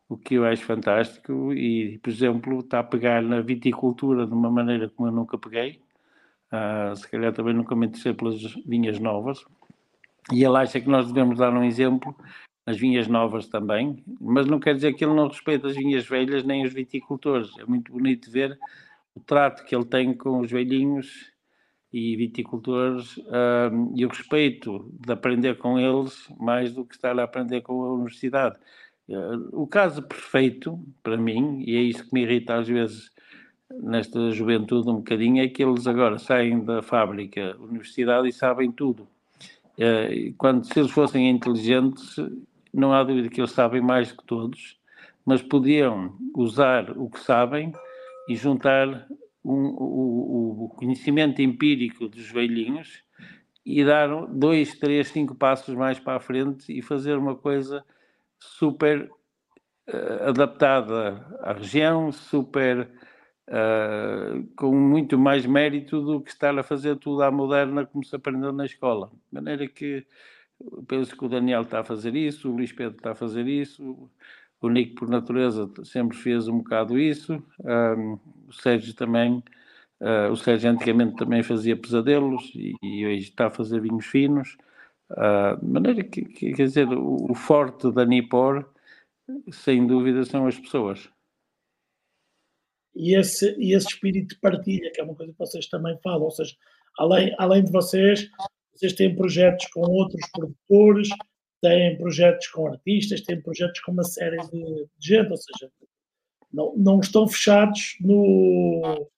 [0.10, 4.52] o que eu acho fantástico e, por exemplo, está a pegar na viticultura de uma
[4.52, 5.82] maneira como eu nunca peguei,
[6.52, 9.44] uh, se calhar também nunca me interessei pelas vinhas novas,
[10.32, 12.16] e ele acha que nós devemos dar um exemplo
[12.66, 16.44] nas vinhas novas também, mas não quer dizer que ele não respeita as vinhas velhas
[16.44, 18.58] nem os viticultores, é muito bonito ver
[19.16, 21.33] o trato que ele tem com os velhinhos
[21.94, 23.20] e viticultores
[23.96, 27.94] e o respeito de aprender com eles mais do que estar a aprender com a
[27.94, 28.58] universidade.
[29.08, 33.12] Uh, o caso perfeito, para mim, e é isso que me irrita às vezes
[33.70, 39.08] nesta juventude um bocadinho, é que eles agora saem da fábrica, universidade e sabem tudo.
[39.78, 42.16] Uh, quando, se eles fossem inteligentes,
[42.74, 44.78] não há dúvida que eles sabem mais que todos,
[45.26, 47.74] mas podiam usar o que sabem
[48.30, 49.08] e juntar
[49.44, 53.04] um, o, o, conhecimento empírico dos velhinhos
[53.66, 57.84] e dar dois, três, cinco passos mais para a frente e fazer uma coisa
[58.40, 59.10] super
[59.90, 62.90] uh, adaptada à região, super
[63.50, 68.16] uh, com muito mais mérito do que estar a fazer tudo à moderna como se
[68.16, 69.08] aprendeu na escola.
[69.08, 70.06] De maneira que
[70.88, 74.10] penso que o Daniel está a fazer isso, o Luís Pedro está a fazer isso,
[74.68, 79.44] o Nico, por natureza, sempre fez um bocado isso, um, o Sérgio também.
[80.00, 84.58] Uh, o Sérgio antigamente também fazia pesadelos e, e hoje está a fazer vinhos finos.
[85.12, 88.70] Uh, de maneira que, que, quer dizer, o, o, forte da Nipor,
[89.52, 91.10] sem dúvida, são as pessoas.
[92.96, 96.24] E esse, e esse espírito de partilha, que é uma coisa que vocês também falam,
[96.24, 96.56] ou seja,
[96.98, 98.30] além, além de vocês,
[98.74, 101.10] vocês têm projetos com outros produtores,
[101.64, 105.72] têm projetos com artistas, têm projetos com uma série de, de gente, ou seja,
[106.52, 109.10] não, não estão fechados no,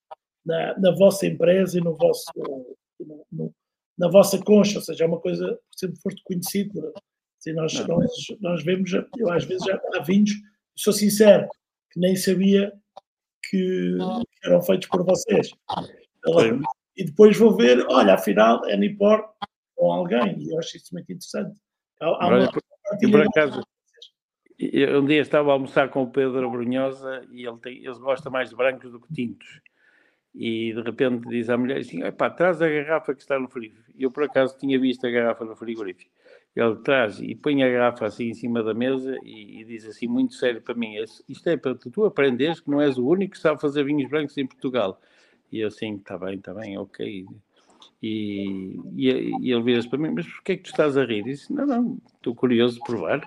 [0.45, 2.25] na, na vossa empresa e no vosso,
[2.99, 3.53] no, no,
[3.97, 6.93] na vossa concha, ou seja, é uma coisa que sempre foste conhecido.
[7.39, 10.31] Assim, nós, nós, nós vemos, eu às vezes já há vinhos,
[10.77, 11.49] sou sincero,
[11.91, 12.71] que nem sabia
[13.49, 13.97] que,
[14.43, 15.47] eram feitos por vocês.
[15.47, 16.61] Sim.
[16.95, 19.33] E depois vou ver, olha, afinal é Nipor
[19.75, 21.55] com alguém, e eu acho isso muito interessante.
[21.99, 22.61] Há, há uma por,
[23.11, 23.61] por acaso,
[24.57, 28.29] eu, um dia estava a almoçar com o Pedro Brunhosa e ele, tem, ele gosta
[28.29, 29.61] mais de brancos do que tintos.
[30.33, 33.97] E de repente diz à mulher assim: pá, traz a garrafa que está no frigorífico.
[33.97, 36.11] Eu por acaso tinha visto a garrafa no frigorífico.
[36.53, 40.07] Ele traz e põe a garrafa assim em cima da mesa e, e diz assim,
[40.07, 40.95] muito sério para mim:
[41.27, 44.09] Isto é para tu, tu aprenderes que não és o único que sabe fazer vinhos
[44.09, 44.99] brancos em Portugal.
[45.51, 47.25] E eu assim: está bem, está bem, ok.
[48.05, 49.07] E, e,
[49.41, 51.21] e ele vira-se para mim: Mas porquê é que tu estás a rir?
[51.21, 53.25] E disse: Não, não, estou curioso de provar.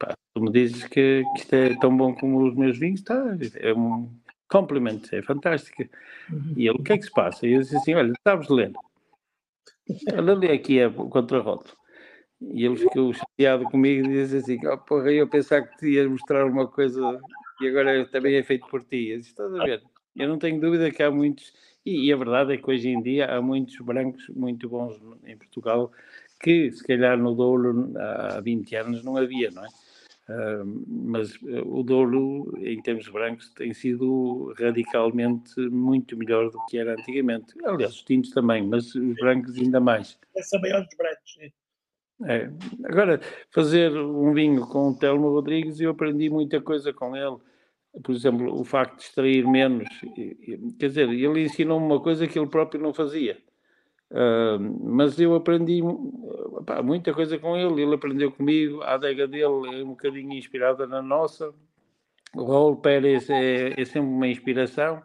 [0.00, 3.36] Pá, tu me dizes que, que, isto é tão bom como os meus vinhos, está.
[3.60, 4.10] É um
[4.48, 5.88] complemento, é fantástica.
[6.28, 6.54] Uhum.
[6.56, 7.46] E ele: O que é que se passa?
[7.46, 8.72] E eu disse assim: Olha, sabes ler?
[10.12, 11.76] Olha ali aqui é o contrarroto.
[12.40, 16.10] E ele ficou chateado comigo e disse assim: oh, Porra, eu pensava que te ias
[16.10, 17.20] mostrar uma coisa
[17.60, 19.10] e agora também é feito por ti.
[19.10, 19.82] Eu disse: Estás a ver?
[20.16, 21.52] Eu não tenho dúvida que há muitos,
[21.84, 25.36] e, e, a verdade é que hoje em dia há muitos brancos muito bons em
[25.36, 25.90] Portugal
[26.40, 29.68] que se calhar no Douro há 20 anos não havia, não é?
[30.28, 36.78] Uh, mas uh, o Douro, em termos brancos, tem sido radicalmente muito melhor do que
[36.78, 37.54] era antigamente.
[37.64, 40.18] Aliás, os tintos também, mas os brancos ainda mais.
[40.42, 41.52] São maiores brancos, sim.
[42.24, 42.48] É.
[42.84, 43.20] Agora,
[43.52, 47.36] fazer um vinho com o Telmo Rodrigues, eu aprendi muita coisa com ele
[48.02, 49.88] por exemplo, o facto de extrair menos,
[50.78, 53.38] quer dizer, ele ensinou-me uma coisa que ele próprio não fazia.
[54.10, 55.80] Uh, mas eu aprendi
[56.66, 60.86] pá, muita coisa com ele, ele aprendeu comigo, a adega dele é um bocadinho inspirada
[60.86, 61.52] na nossa.
[62.34, 65.02] O Raul Pérez é, é sempre uma inspiração,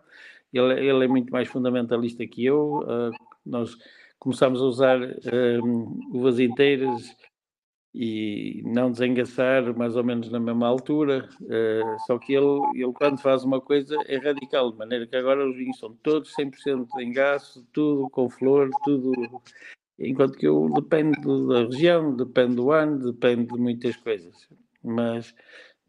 [0.53, 2.79] ele, ele, é muito mais fundamentalista que eu.
[2.79, 3.11] Uh,
[3.45, 3.77] nós
[4.19, 7.15] começámos a usar uh, uvas inteiras
[7.99, 11.27] e não desengaçar mais ou menos na mesma altura.
[11.41, 12.45] Uh, só que ele,
[12.75, 16.31] ele, quando faz uma coisa, é radical, de maneira que agora os vinhos são todos
[16.35, 19.41] 100% em gás, tudo com flor, tudo.
[19.97, 24.47] Enquanto que eu depende da região, depende do ano, depende de muitas coisas.
[24.83, 25.33] Mas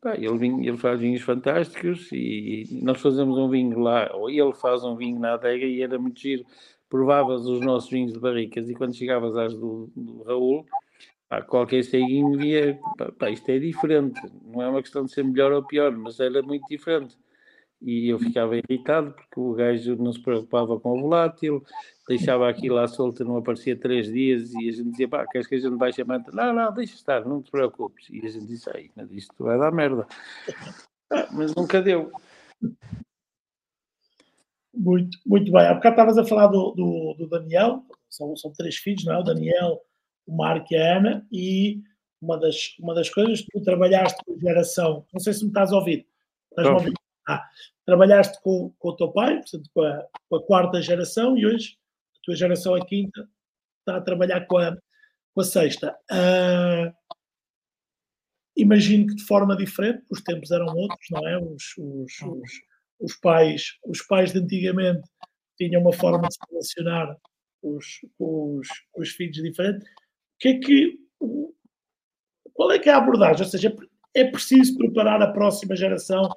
[0.00, 4.82] pá, ele, ele faz vinhos fantásticos e nós fazemos um vinho lá, ou ele faz
[4.82, 6.46] um vinho na adega e era muito giro.
[6.88, 10.64] Provavas os nossos vinhos de barricas e quando chegavas às do, do Raul,
[11.29, 15.22] Pá, qualquer ceguinho via, pá, pá, isto é diferente, não é uma questão de ser
[15.24, 17.18] melhor ou pior, mas era muito diferente.
[17.81, 21.62] E eu ficava irritado porque o gajo não se preocupava com o volátil,
[22.09, 25.55] deixava aquilo à solta, não aparecia três dias e a gente dizia, pá, queres que
[25.55, 26.33] a gente baixe a manta?
[26.33, 28.09] Não, não, deixa estar, não te preocupes.
[28.11, 30.09] E a gente disse, ai, mas isto vai dar merda.
[31.11, 32.11] Ah, mas nunca deu.
[34.74, 35.66] Muito, muito bem.
[35.66, 39.18] Há bocado estavas a falar do, do, do Daniel, são, são três filhos, não é?
[39.18, 39.81] O Daniel,
[40.29, 41.83] o Marco e a Ana, e
[42.20, 45.72] uma das, uma das coisas, tu trabalhaste com a geração, não sei se me estás
[45.72, 46.07] a ouvir,
[46.51, 46.93] estás a ouvir?
[47.26, 47.49] Ah,
[47.87, 51.79] trabalhaste com, com o teu pai, portanto, com a, com a, quarta geração, e hoje
[52.16, 53.29] a tua geração, a quinta,
[53.81, 54.76] está a trabalhar com a,
[55.35, 55.97] com a sexta.
[56.11, 56.93] Uh,
[58.57, 61.39] imagino que de forma diferente, os tempos eram outros, não é?
[61.39, 62.51] Os, os, os,
[63.01, 65.09] os pais, os pais de antigamente
[65.57, 67.16] tinham uma forma de se relacionar
[67.62, 69.85] os, os, os filhos diferente
[70.39, 70.99] que é que.
[72.55, 73.45] Qual é que é a abordagem?
[73.45, 73.74] Ou seja,
[74.14, 76.28] é preciso preparar a próxima geração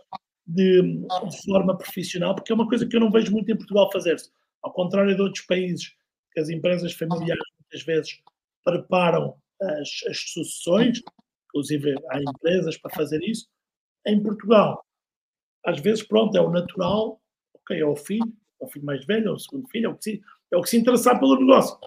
[0.45, 3.91] de, de forma profissional, porque é uma coisa que eu não vejo muito em Portugal
[3.91, 4.29] fazer-se.
[4.61, 5.95] Ao contrário de outros países,
[6.31, 8.21] que as empresas familiares muitas vezes
[8.63, 11.01] preparam as, as sucessões,
[11.47, 13.47] inclusive há empresas para fazer isso.
[14.05, 14.83] Em Portugal,
[15.65, 17.21] às vezes, pronto, é o natural,
[17.53, 18.31] ok, é o filho,
[18.61, 20.21] é o filho mais velho, é o segundo filho, é o que se,
[20.51, 21.77] é o que se interessar pelo negócio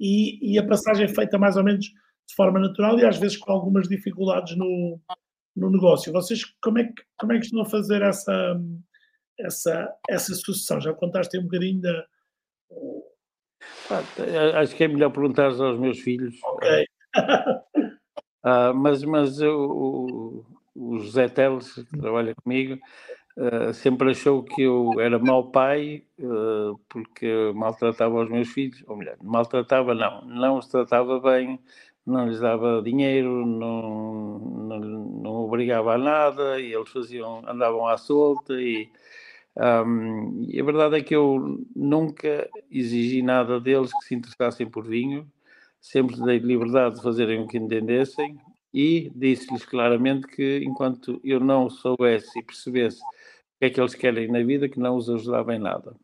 [0.00, 3.36] e, e, a passagem é feita mais ou menos de forma natural e às vezes
[3.36, 5.00] com algumas dificuldades no,
[5.56, 6.12] no negócio.
[6.12, 8.60] Vocês como é, que, como é que estão a fazer essa,
[9.38, 10.80] essa, essa sucessão?
[10.80, 12.06] Já contaste um bocadinho da.
[13.90, 16.34] Ah, acho que é melhor perguntar aos meus filhos.
[16.42, 16.86] Ok.
[18.42, 22.78] ah, mas mas o, o José Teles, que trabalha comigo,
[23.36, 28.96] uh, sempre achou que eu era mau pai uh, porque maltratava os meus filhos, ou
[28.96, 31.58] melhor, maltratava não, não os tratava bem,
[32.06, 37.96] não lhes dava dinheiro, não, não, não obrigava a nada, e eles faziam, andavam à
[37.96, 38.90] solta e,
[39.56, 44.84] um, e a verdade é que eu nunca exigi nada deles que se interessassem por
[44.84, 45.26] vinho,
[45.80, 48.38] sempre dei liberdade de fazerem o que entendessem
[48.72, 53.00] e disse-lhes claramente que enquanto eu não soubesse e percebesse
[53.64, 55.94] que é que eles querem na vida, que não os ajudava em nada.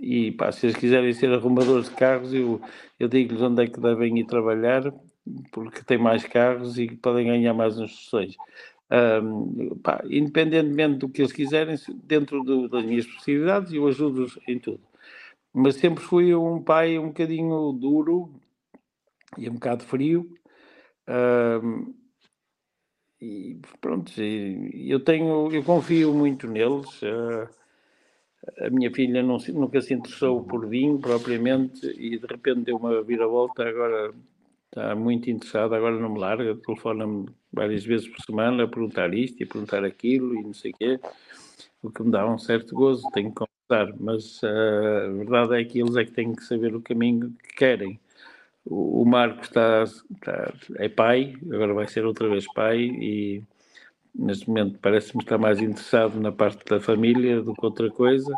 [0.00, 2.60] E pá, se eles quiserem ser arrumadores de carros, eu,
[2.98, 4.92] eu digo-lhes onde é que devem ir trabalhar,
[5.52, 8.36] porque têm mais carros e podem ganhar mais instruções.
[8.90, 14.58] Um, pá, independentemente do que eles quiserem, dentro do, das minhas possibilidades, eu ajudo-os em
[14.58, 14.80] tudo.
[15.52, 18.34] Mas sempre fui um pai um bocadinho duro
[19.38, 20.28] e um bocado frio.
[21.08, 21.94] Um,
[23.24, 27.00] e pronto, eu tenho, eu confio muito neles.
[28.60, 33.02] A minha filha não, nunca se interessou por vinho propriamente e de repente deu uma
[33.02, 34.12] viravolta, agora
[34.66, 39.40] está muito interessada, agora não me larga, telefona-me várias vezes por semana a perguntar isto
[39.40, 41.00] e a perguntar aquilo e não sei o quê,
[41.82, 45.80] o que me dá um certo gozo, tenho que confessar, mas a verdade é que
[45.80, 47.98] eles é que têm que saber o caminho que querem.
[48.66, 53.42] O, Marco está, está, é pai, agora vai ser outra vez pai e
[54.14, 58.32] neste momento parece-me estar mais interessado na parte da família do que outra coisa.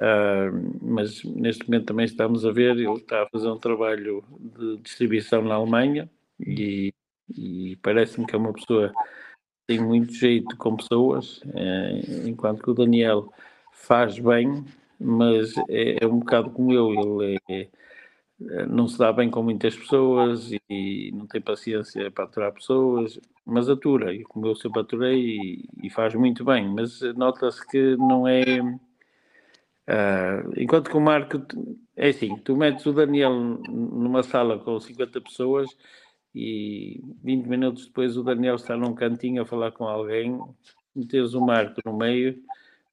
[0.00, 4.78] Uh, mas neste momento também estamos a ver, ele está a fazer um trabalho de
[4.78, 6.92] distribuição na Alemanha e,
[7.32, 8.94] e parece-me que é uma pessoa que
[9.68, 13.32] tem muito jeito com pessoas, é, enquanto que o Daniel
[13.72, 14.64] faz bem,
[14.98, 17.68] mas é, é um bocado como eu, ele é,
[18.68, 23.68] não se dá bem com muitas pessoas e não tem paciência para aturar pessoas, mas
[23.68, 28.26] atura, e como eu sempre aturei e, e faz muito bem, mas nota-se que não
[28.26, 28.60] é.
[29.86, 31.42] Uh, enquanto que o Marco
[31.94, 35.68] é assim, tu metes o Daniel numa sala com 50 pessoas
[36.34, 40.40] e 20 minutos depois o Daniel está num cantinho a falar com alguém,
[40.96, 42.42] metes o Marco no meio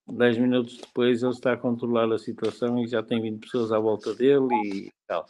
[0.07, 3.79] 10 minutos depois ele está a controlar a situação e já tem 20 pessoas à
[3.79, 5.25] volta dele e tal.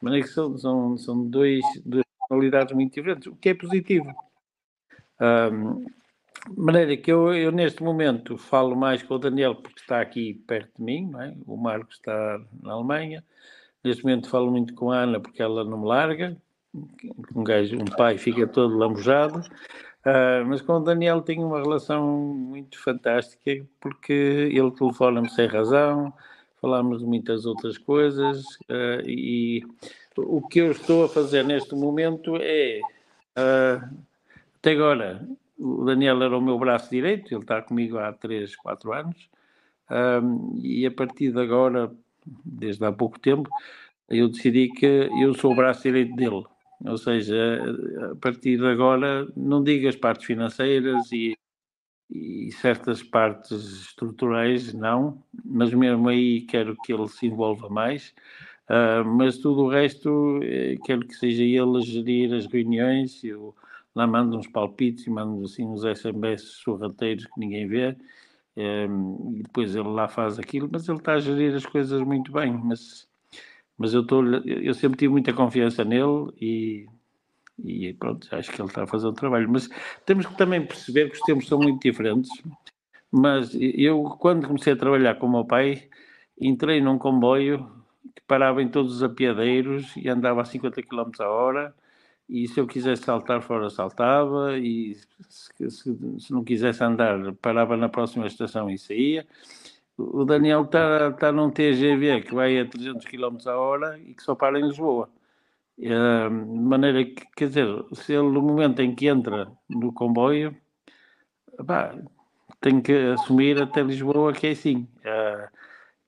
[0.00, 4.12] Mas é que são, são, são dois, duas personalidades muito diferentes, o que é positivo.
[5.20, 5.84] Um,
[6.56, 10.70] maneira que eu, eu, neste momento falo mais com o Daniel porque está aqui perto
[10.78, 11.34] de mim, é?
[11.46, 13.22] o Marco está na Alemanha.
[13.84, 16.36] Neste momento falo muito com a Ana porque ela não me larga.
[17.34, 19.42] Um gajo, um pai fica todo lambujado.
[20.00, 24.12] Uh, mas com o Daniel tenho uma relação muito fantástica porque
[24.50, 26.10] ele telefona-me sem razão,
[26.58, 29.62] falamos de muitas outras coisas uh, e
[30.16, 32.80] o que eu estou a fazer neste momento é
[33.36, 33.94] uh,
[34.56, 35.28] até agora
[35.58, 39.28] o Daniel era o meu braço direito, ele está comigo há 3, 4 anos
[40.62, 41.90] e a partir de agora,
[42.44, 43.50] desde há pouco tempo,
[44.08, 46.44] eu decidi que eu sou o braço direito dele.
[46.84, 47.36] Ou seja,
[48.12, 51.36] a partir de agora, não digo as partes financeiras e,
[52.10, 58.14] e certas partes estruturais, não, mas mesmo aí quero que ele se envolva mais.
[58.68, 63.22] Uh, mas tudo o resto, eh, quero que seja ele a gerir as reuniões.
[63.24, 63.54] Eu
[63.94, 67.96] lá mando uns palpites e mando assim uns SMS sorrateiros que ninguém vê.
[68.56, 72.30] Um, e depois ele lá faz aquilo, mas ele está a gerir as coisas muito
[72.32, 72.52] bem.
[72.52, 73.08] Mas
[73.80, 76.86] mas eu, tô, eu sempre tive muita confiança nele e,
[77.64, 79.48] e pronto, acho que ele está a fazer o trabalho.
[79.50, 79.70] Mas
[80.04, 82.30] temos que também perceber que os tempos são muito diferentes.
[83.10, 85.88] Mas eu, quando comecei a trabalhar com o meu pai,
[86.38, 87.66] entrei num comboio
[88.14, 91.74] que parava em todos os apiadeiros e andava a 50 km a hora.
[92.28, 94.58] E se eu quisesse saltar fora, saltava.
[94.58, 94.94] E
[95.26, 99.26] se, se, se não quisesse andar, parava na próxima estação e saía
[100.12, 104.22] o Daniel está tá num TGV que vai a 300 km a hora e que
[104.22, 105.08] só para em Lisboa.
[105.78, 110.54] Uh, de maneira que, quer dizer, se ele no momento em que entra no comboio,
[111.66, 111.94] pá,
[112.60, 114.86] tem que assumir até Lisboa que é assim.
[114.98, 115.48] Uh,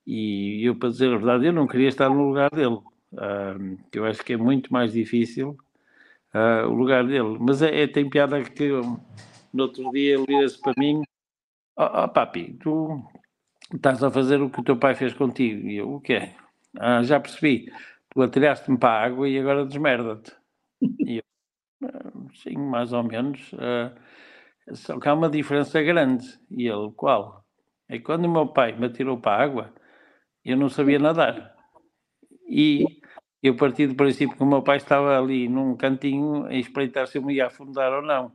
[0.06, 2.80] e eu, para dizer a verdade, eu não queria estar no lugar dele.
[3.12, 5.56] Uh, eu acho que é muito mais difícil
[6.66, 7.36] o lugar dele.
[7.38, 8.70] Mas é, é, tem piada que
[9.52, 11.02] no outro dia ele vira-se para mim:
[11.76, 13.04] oh, oh, papi, tu
[13.76, 15.68] estás a fazer o que o teu pai fez contigo.
[15.68, 16.32] E eu, o quê?
[16.78, 17.70] Ah, já percebi.
[18.10, 20.32] Tu atiraste-me para a água e agora desmerda-te.
[21.06, 21.22] E eu,
[21.84, 23.52] ah, sim, mais ou menos.
[23.54, 23.92] Uh,
[24.74, 26.26] só que há uma diferença grande.
[26.50, 27.44] E ele, qual?
[27.88, 29.74] é que quando o meu pai me atirou para a água,
[30.44, 31.54] eu não sabia nadar.
[32.48, 32.84] E
[33.42, 37.18] eu parti do princípio que o meu pai estava ali num cantinho a espreitar se
[37.18, 38.32] eu me ia afundar ou não.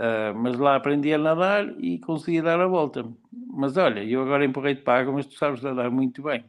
[0.00, 3.04] Uh, mas lá aprendi a nadar e consegui dar a volta.
[3.52, 6.42] Mas olha, eu agora empurrei-te para a água, mas tu sabes nadar muito bem.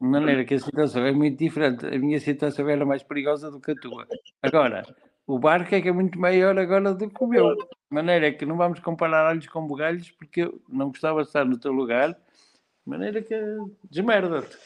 [0.00, 1.84] De maneira que a situação é muito diferente.
[1.84, 4.06] A minha situação era mais perigosa do que a tua.
[4.42, 4.84] Agora,
[5.26, 7.54] o barco é que é muito maior agora do que o meu.
[7.54, 11.44] De maneira que não vamos comparar alhos com bugalhos, porque eu não gostava de estar
[11.44, 12.12] no teu lugar.
[12.12, 12.16] De
[12.86, 13.34] maneira que
[13.90, 14.56] desmerda-te.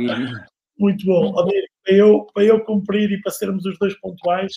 [0.00, 0.06] E...
[0.76, 1.32] Muito bom.
[1.32, 4.54] Para eu, para eu cumprir e para sermos os dois pontuais,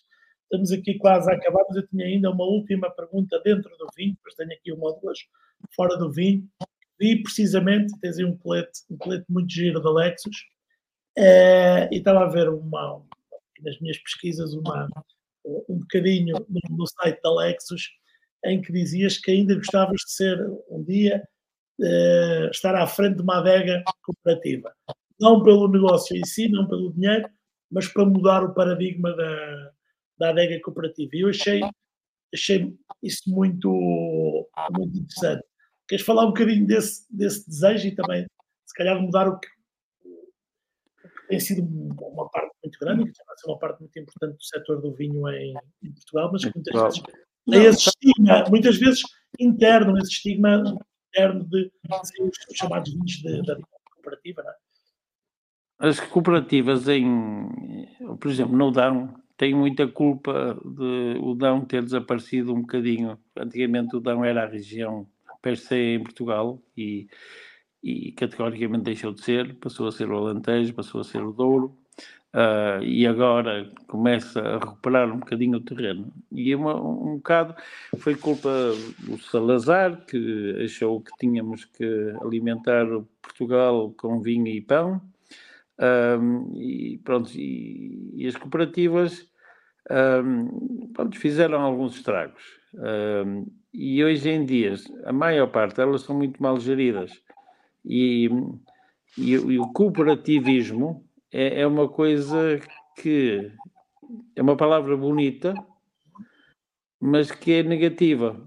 [0.53, 4.13] estamos aqui quase a acabar, mas eu tinha ainda uma última pergunta dentro do vinho,
[4.15, 5.17] depois tenho aqui uma ou duas
[5.75, 6.47] fora do vinho.
[6.99, 10.45] Vi precisamente, tens aí um colete, um colete muito giro da Lexus,
[11.17, 13.03] é, e estava a ver uma,
[13.61, 14.87] nas minhas pesquisas uma,
[15.67, 17.89] um bocadinho no, no, site da Lexus
[18.45, 20.39] em que dizias que ainda gostavas de ser
[20.69, 21.23] um dia
[21.79, 24.73] uh, estar à frente de uma adega cooperativa.
[25.19, 27.29] Não pelo negócio em si, não pelo dinheiro,
[27.71, 29.72] mas para mudar o paradigma da,
[30.23, 31.11] da adega cooperativa.
[31.13, 31.61] E eu achei,
[32.33, 33.69] achei isso muito,
[34.71, 35.43] muito interessante.
[35.87, 38.25] Queres falar um bocadinho desse, desse desejo e também,
[38.65, 39.47] se calhar, mudar o que,
[41.27, 44.81] tem sido uma parte muito grande, que vai ser uma parte muito importante do setor
[44.81, 45.53] do vinho em,
[45.83, 47.03] em Portugal, mas que muitas vezes
[47.49, 49.01] tem esse estigma, muitas vezes
[49.39, 50.63] interno, esse estigma
[51.09, 53.57] interno de, de os chamados vinhos da
[53.95, 54.55] cooperativa, não é?
[55.79, 57.07] As cooperativas em,
[58.19, 63.17] por exemplo, no Dão, têm muita culpa de o Dão ter desaparecido um bocadinho.
[63.37, 65.07] Antigamente o Dão era a região
[65.41, 67.07] per se em Portugal e
[67.83, 71.77] e categoricamente deixou de ser, passou a ser o Alentejo, passou a ser o Douro,
[72.33, 76.11] uh, e agora começa a recuperar um bocadinho o terreno.
[76.31, 77.53] E uma, um bocado
[77.97, 78.49] foi culpa
[78.99, 82.85] do Salazar, que achou que tínhamos que alimentar
[83.21, 85.01] Portugal com vinho e pão,
[85.79, 89.27] um, e pronto, e, e as cooperativas
[89.91, 92.43] um, pronto, fizeram alguns estragos.
[92.73, 97.11] Um, e hoje em dia, a maior parte, elas são muito mal geridas.
[97.85, 98.29] E,
[99.17, 102.59] e, e o cooperativismo é, é uma coisa
[103.01, 103.51] que
[104.35, 105.53] é uma palavra bonita,
[106.99, 108.39] mas que é negativa,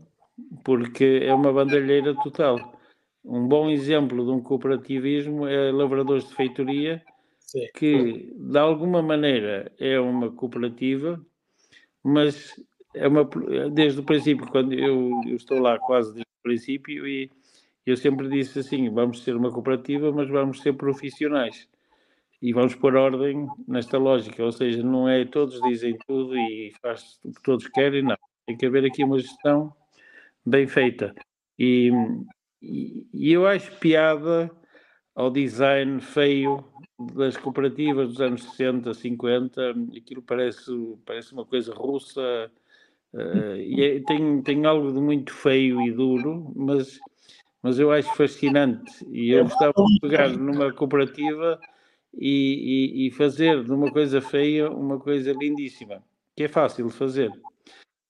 [0.64, 2.81] porque é uma bandalheira total.
[3.24, 7.03] Um bom exemplo de um cooperativismo é Lavradores de Feitoria,
[7.75, 11.25] Que de alguma maneira é uma cooperativa,
[12.03, 12.55] mas
[12.95, 13.29] é uma
[13.73, 17.31] desde o princípio, quando eu, eu estou lá quase desde o princípio, e
[17.85, 21.69] eu sempre disse assim: vamos ser uma cooperativa, mas vamos ser profissionais
[22.43, 27.19] e vamos pôr ordem nesta lógica, ou seja, não é todos dizem tudo e faz
[27.25, 28.17] o que todos querem, não.
[28.47, 29.75] Tem que haver aqui uma gestão
[30.45, 31.15] bem feita.
[31.59, 31.91] E,
[32.63, 34.51] e, e eu acho piada
[35.15, 36.65] ao design feio
[36.99, 40.71] das cooperativas dos anos 60, 50, aquilo parece,
[41.05, 42.51] parece uma coisa russa,
[43.13, 46.99] uh, e é, tem, tem algo de muito feio e duro, mas
[47.67, 51.59] mas eu acho fascinante e eu gostava de pegar numa cooperativa
[52.15, 56.01] e, e, e, fazer de uma coisa feia uma coisa lindíssima,
[56.37, 57.29] que é fácil de fazer.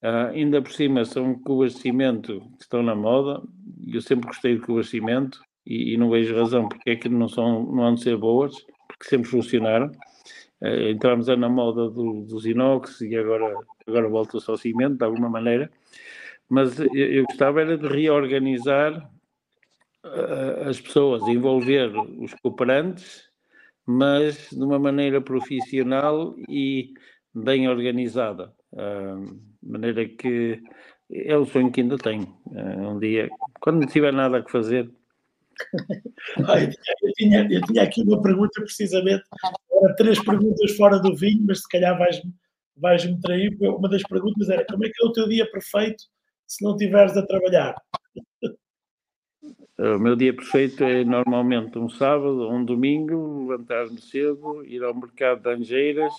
[0.03, 3.43] Uh, ainda por cima são cubas de cimento que estão na moda,
[3.87, 7.09] eu sempre gostei de cubas de cimento e, e não vejo razão porque é que
[7.09, 8.55] não, são, não hão de ser boas,
[8.99, 9.91] porque sempre funcionaram.
[10.61, 13.55] Uh, entramos na moda do, dos inox e agora,
[13.87, 15.71] agora volta-se ao cimento, de alguma maneira.
[16.49, 19.11] Mas eu, gostava era de reorganizar
[20.69, 23.29] as pessoas, envolver os cooperantes,
[23.85, 26.95] mas de uma maneira profissional e
[27.35, 28.55] bem organizada.
[28.73, 30.63] De maneira que
[31.11, 32.37] é o sonho que ainda tenho.
[32.47, 33.29] Um dia,
[33.61, 34.91] quando não tiver nada a fazer.
[37.03, 39.25] Eu, tinha, eu tinha aqui uma pergunta, precisamente,
[39.97, 42.33] três perguntas fora do vinho, mas se calhar vais-me
[42.77, 43.57] vais-me trair.
[43.61, 46.05] Uma das perguntas era como é que é o teu dia perfeito
[46.47, 47.75] se não estiveres a trabalhar?
[49.79, 55.43] O meu dia perfeito é normalmente um sábado um domingo, levantar-me cedo, ir ao mercado
[55.43, 56.15] de Angeiras,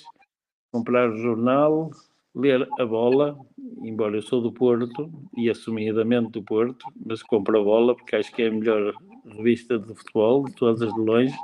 [0.72, 1.90] comprar o jornal,
[2.38, 3.38] ler a bola,
[3.82, 8.32] embora eu sou do Porto e assumidamente do Porto, mas compro a bola porque acho
[8.32, 8.94] que é a melhor
[9.26, 11.36] revista de futebol de todas as de longe,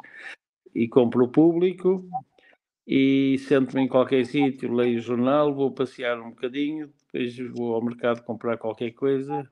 [0.73, 2.07] e compro o público
[2.85, 7.83] e sento-me em qualquer sítio, leio o jornal, vou passear um bocadinho, depois vou ao
[7.83, 9.49] mercado comprar qualquer coisa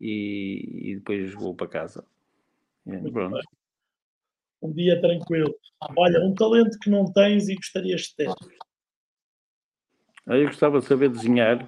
[0.00, 2.04] e, e depois vou para casa.
[3.12, 3.38] pronto.
[4.62, 5.54] Um dia tranquilo.
[5.96, 8.34] Olha, um talento que não tens e gostarias de ter.
[10.26, 11.62] Eu gostava de saber desenhar.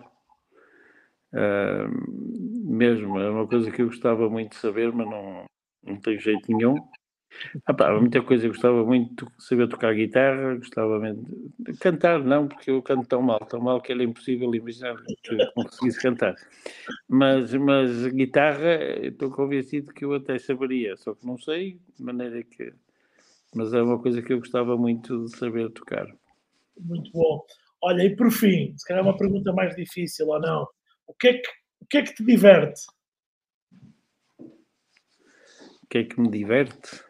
[1.33, 5.45] Uh, mesmo, é uma coisa que eu gostava muito de saber, mas não,
[5.83, 6.77] não tenho jeito nenhum.
[7.65, 11.01] Ah, pá, muita coisa, eu gostava muito de saber tocar guitarra, gostava
[11.59, 15.35] de cantar, não, porque eu canto tão mal, tão mal que era impossível imaginar que
[15.35, 16.35] eu conseguisse cantar.
[17.09, 22.43] Mas, mas guitarra, estou convencido que eu até saberia, só que não sei, de maneira
[22.43, 22.73] que.
[23.55, 26.07] Mas é uma coisa que eu gostava muito de saber tocar.
[26.79, 27.45] Muito bom.
[27.83, 30.67] Olha, e por fim, se calhar uma pergunta mais difícil ou não,
[31.07, 31.49] o que é que,
[31.81, 32.81] o que, é que te diverte?
[35.83, 37.03] O que é que me diverte?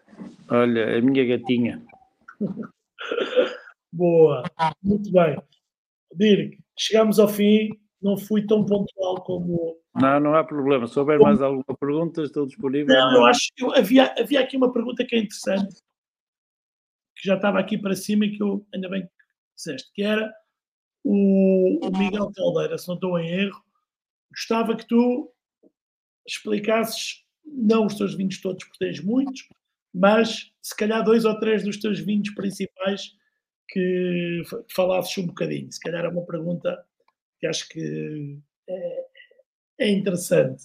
[0.48, 1.84] Olha, a minha gatinha.
[3.92, 4.42] Boa,
[4.82, 5.36] muito bem.
[6.14, 9.78] Dirk, chegamos ao fim, não fui tão pontual como.
[9.94, 10.86] Não, não há problema.
[10.86, 11.28] Se houver como...
[11.28, 12.94] mais alguma pergunta, estou disponível.
[12.94, 15.74] Não, eu acho que havia, havia aqui uma pergunta que é interessante,
[17.14, 19.08] que já estava aqui para cima e que eu ainda bem que
[19.54, 20.32] disseste, que era
[21.04, 23.62] o, o Miguel Caldeira, se não estou em erro,
[24.30, 25.32] gostava que tu
[26.26, 29.48] explicasses, não os teus vinhos todos, porque tens muitos,
[29.92, 33.14] mas se calhar dois ou três dos teus vinhos principais
[33.68, 34.42] que
[34.74, 35.70] falasses um bocadinho.
[35.72, 36.84] Se calhar é uma pergunta
[37.38, 38.38] que acho que
[38.68, 39.06] é,
[39.80, 40.64] é interessante.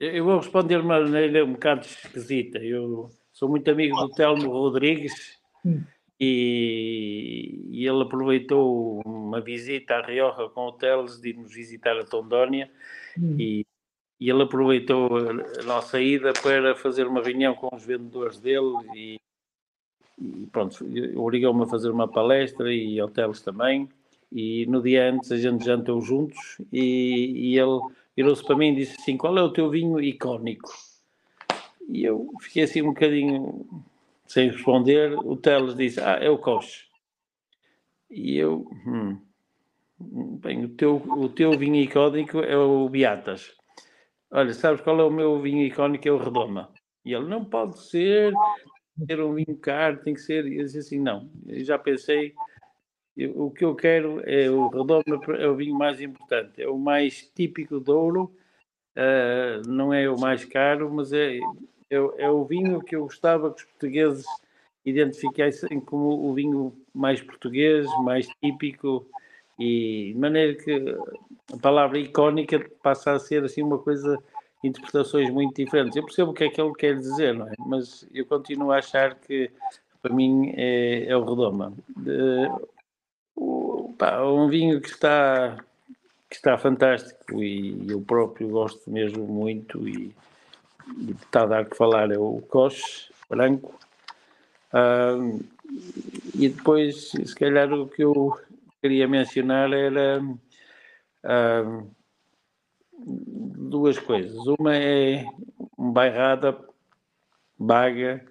[0.00, 2.58] Eu vou responder de uma maneira um bocado esquisita.
[2.58, 5.82] Eu sou muito amigo do Telmo Rodrigues hum.
[6.20, 12.04] E, e, ele aproveitou uma visita à Rioja com o Teles de nos visitar a
[12.04, 12.70] Tondónia
[13.16, 13.36] hum.
[13.38, 13.66] e
[14.20, 19.20] e ele aproveitou a nossa ida para fazer uma reunião com os vendedores dele e,
[20.20, 20.84] e pronto,
[21.16, 23.88] obrigou-me a fazer uma palestra e hotéis também
[24.32, 27.80] e no dia antes a gente jantou juntos e, e ele
[28.16, 30.68] virou-se para mim e disse assim, qual é o teu vinho icónico?
[31.88, 33.64] E eu fiquei assim um bocadinho
[34.28, 36.86] sem responder, o Teles disse, ah, é o Coche.
[38.10, 39.18] E eu, hum,
[39.98, 43.56] bem, o teu, o teu vinho icónico é o Beatas.
[44.30, 46.06] Olha, sabes qual é o meu vinho icónico?
[46.06, 46.70] É o Redoma.
[47.04, 48.34] E ele, não pode ser,
[49.06, 50.46] ter um vinho caro, tem que ser.
[50.46, 51.30] E eu disse assim, não.
[51.46, 52.34] Eu já pensei,
[53.16, 55.02] eu, o que eu quero é o Redoma,
[55.38, 58.34] é o vinho mais importante, é o mais típico de ouro,
[58.94, 61.38] uh, não é o mais caro, mas é,
[61.90, 64.26] é, o vinho que eu gostava que os portugueses
[64.84, 69.06] identificassem como o vinho mais português, mais típico,
[69.58, 70.96] e de maneira que
[71.52, 74.22] a palavra icónica passa a ser assim uma coisa
[74.62, 75.96] interpretações muito diferentes.
[75.96, 77.54] Eu percebo o que é que ele quer dizer, não é?
[77.58, 79.50] Mas eu continuo a achar que
[80.02, 81.72] para mim é, é o Redoma.
[81.96, 82.48] De,
[83.36, 85.56] o, pá, um vinho que está
[86.28, 90.14] que está fantástico e eu próprio gosto mesmo muito e,
[90.96, 93.78] e está a que falar é o Coche branco.
[94.72, 95.40] Um,
[96.34, 98.38] e depois, se calhar, o que eu
[98.80, 100.20] queria mencionar era
[102.98, 104.36] duas coisas.
[104.58, 105.24] Uma é
[105.76, 106.58] um bairrada,
[107.58, 108.24] Baga,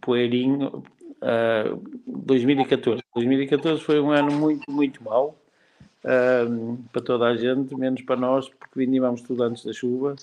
[0.00, 0.82] Poeirinho,
[1.22, 3.02] uh, 2014.
[3.14, 5.38] 2014 foi um ano muito, muito mau
[6.04, 10.16] uh, para toda a gente, menos para nós, porque vindíamos tudo antes da chuva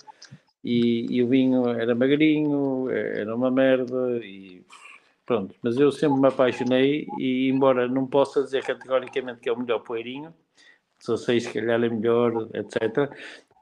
[0.64, 4.62] e, e, o vinho era magrinho, era uma merda e
[5.26, 5.56] pronto.
[5.62, 9.80] Mas eu sempre me apaixonei e, embora não possa dizer categoricamente que é o melhor
[9.80, 10.34] poeirinho,
[11.00, 13.10] só sei se calhar é melhor, etc.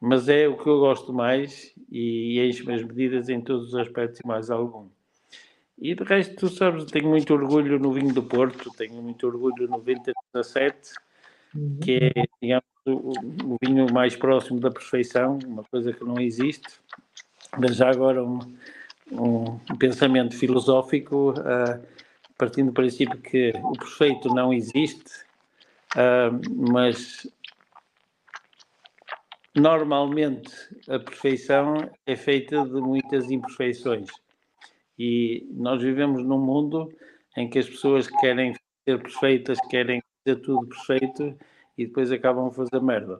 [0.01, 4.19] Mas é o que eu gosto mais e encho as medidas em todos os aspectos
[4.23, 4.87] e mais algum.
[5.79, 9.67] E de resto, tu sabes, tenho muito orgulho no vinho do Porto, tenho muito orgulho
[9.67, 10.93] no 2017,
[11.81, 13.11] que é, digamos, o,
[13.53, 16.67] o, vinho mais próximo da perfeição, uma coisa que não existe.
[17.57, 18.39] Mas já agora um,
[19.11, 21.83] um pensamento filosófico, uh,
[22.37, 25.27] partindo do princípio que o perfeito não existe,
[25.95, 27.25] Uh, mas
[29.55, 30.51] normalmente
[30.89, 34.07] a perfeição é feita de muitas imperfeições
[34.99, 36.93] e nós vivemos num mundo
[37.37, 38.53] em que as pessoas querem
[38.83, 41.37] ser perfeitas, querem fazer tudo perfeito
[41.77, 43.19] e depois acabam a fazer merda.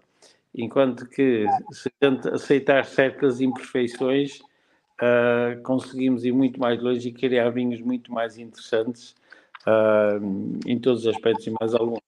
[0.53, 7.49] Enquanto que se tenta aceitar certas imperfeições, uh, conseguimos ir muito mais longe e criar
[7.51, 9.15] vinhos muito mais interessantes
[9.61, 11.99] uh, em todos os aspectos e mais alguns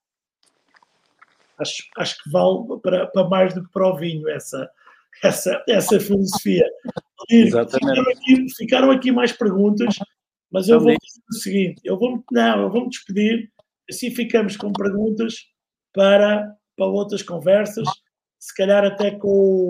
[1.59, 4.69] acho, acho que vale para, para mais do que para o vinho essa,
[5.23, 6.65] essa, essa filosofia.
[7.29, 7.99] Exatamente.
[7.99, 9.95] Ficaram aqui, ficaram aqui mais perguntas,
[10.49, 13.51] mas eu vou fazer o seguinte: eu vou, não, eu vou me despedir,
[13.89, 15.35] assim ficamos com perguntas
[15.93, 17.87] para, para outras conversas,
[18.39, 19.67] se calhar até com,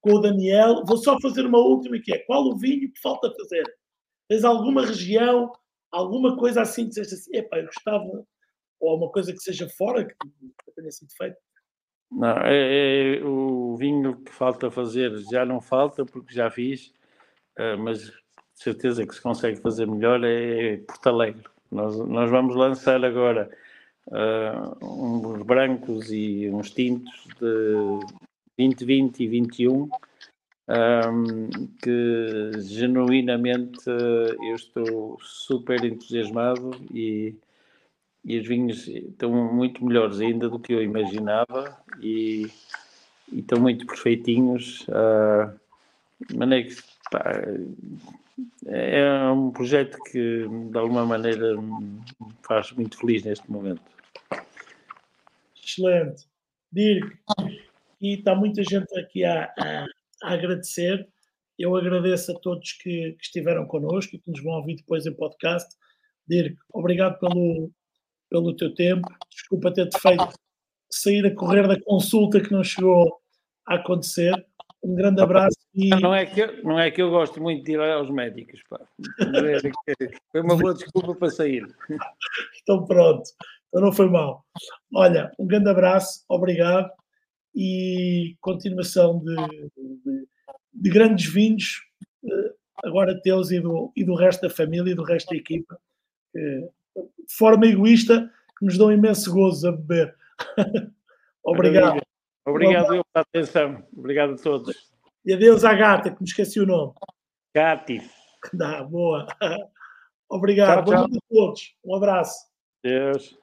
[0.00, 0.84] com o Daniel.
[0.86, 3.64] Vou só fazer uma última que é: qual o vinho que falta fazer?
[4.28, 5.52] Tens alguma região,
[5.90, 8.24] alguma coisa assim que seja assim, epá, eu gostava
[8.80, 10.14] ou alguma coisa que seja fora que
[10.74, 11.36] tenha sido feito?
[12.10, 16.88] Não, é, é, o vinho que falta fazer já não falta, porque já fiz,
[17.58, 18.12] uh, mas
[18.54, 21.51] certeza que se consegue fazer melhor é Porto Alegre.
[21.72, 23.50] Nós, nós vamos lançar agora
[24.08, 27.98] uh, uns brancos e uns tintos de
[28.58, 29.88] 2020 e 21
[30.68, 31.48] um,
[31.82, 37.34] que genuinamente eu estou super entusiasmado e,
[38.24, 42.50] e os vinhos estão muito melhores ainda do que eu imaginava e,
[43.32, 44.86] e estão muito perfeitinhos.
[44.88, 45.60] Uh,
[46.28, 46.76] que,
[48.66, 52.00] é um projeto que de alguma maneira me
[52.42, 53.82] faz muito feliz neste momento.
[55.56, 56.26] Excelente.
[56.72, 57.18] Dirk,
[58.00, 59.86] e está muita gente aqui a, a,
[60.22, 61.06] a agradecer.
[61.58, 65.12] Eu agradeço a todos que, que, estiveram connosco e que nos vão ouvir depois em
[65.12, 65.76] podcast.
[66.26, 67.70] Dirk, obrigado pelo,
[68.28, 69.06] pelo teu tempo.
[69.30, 70.32] Desculpa ter-te feito
[70.90, 73.20] sair a correr da consulta que não chegou
[73.66, 74.32] a acontecer.
[74.82, 75.56] Um grande abraço.
[75.74, 75.88] E...
[75.88, 78.80] Não, é que eu, não é que eu gosto muito de ir aos médicos, pá.
[80.30, 81.66] Foi uma boa desculpa para sair.
[82.62, 83.28] Então pronto,
[83.68, 84.44] então não foi mal.
[84.94, 86.90] Olha, um grande abraço, obrigado
[87.54, 89.34] e continuação de,
[89.76, 90.28] de,
[90.72, 91.82] de grandes vinhos,
[92.24, 92.54] eh,
[92.84, 95.76] agora teus e do, e do resto da família e do resto da equipa,
[96.34, 96.70] de
[97.36, 100.14] forma egoísta, que nos dão imenso gozo a beber.
[101.44, 102.00] Obrigado.
[102.46, 103.82] Obrigado pela atenção.
[103.96, 104.92] Obrigado a todos.
[105.24, 106.92] E adeus à gata, que me esqueci o nome.
[107.54, 108.02] Cati.
[108.52, 109.26] Dá, boa.
[110.28, 110.84] Obrigado.
[110.84, 111.16] Tchau, tchau.
[111.16, 111.74] a todos.
[111.84, 112.46] Um abraço.
[112.82, 113.36] Deus.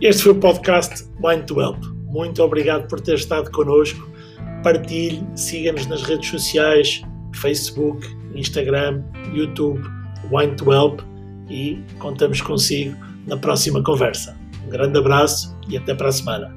[0.00, 1.82] Este foi o podcast Wine to Help.
[2.04, 4.08] Muito obrigado por ter estado connosco.
[4.62, 7.02] Partilhe, siga-nos nas redes sociais,
[7.34, 9.02] Facebook, Instagram,
[9.34, 9.82] YouTube,
[10.30, 11.00] Wine to Help
[11.48, 12.96] e contamos consigo
[13.26, 14.36] na próxima conversa.
[14.66, 16.54] Um grande abraço e até para a semana.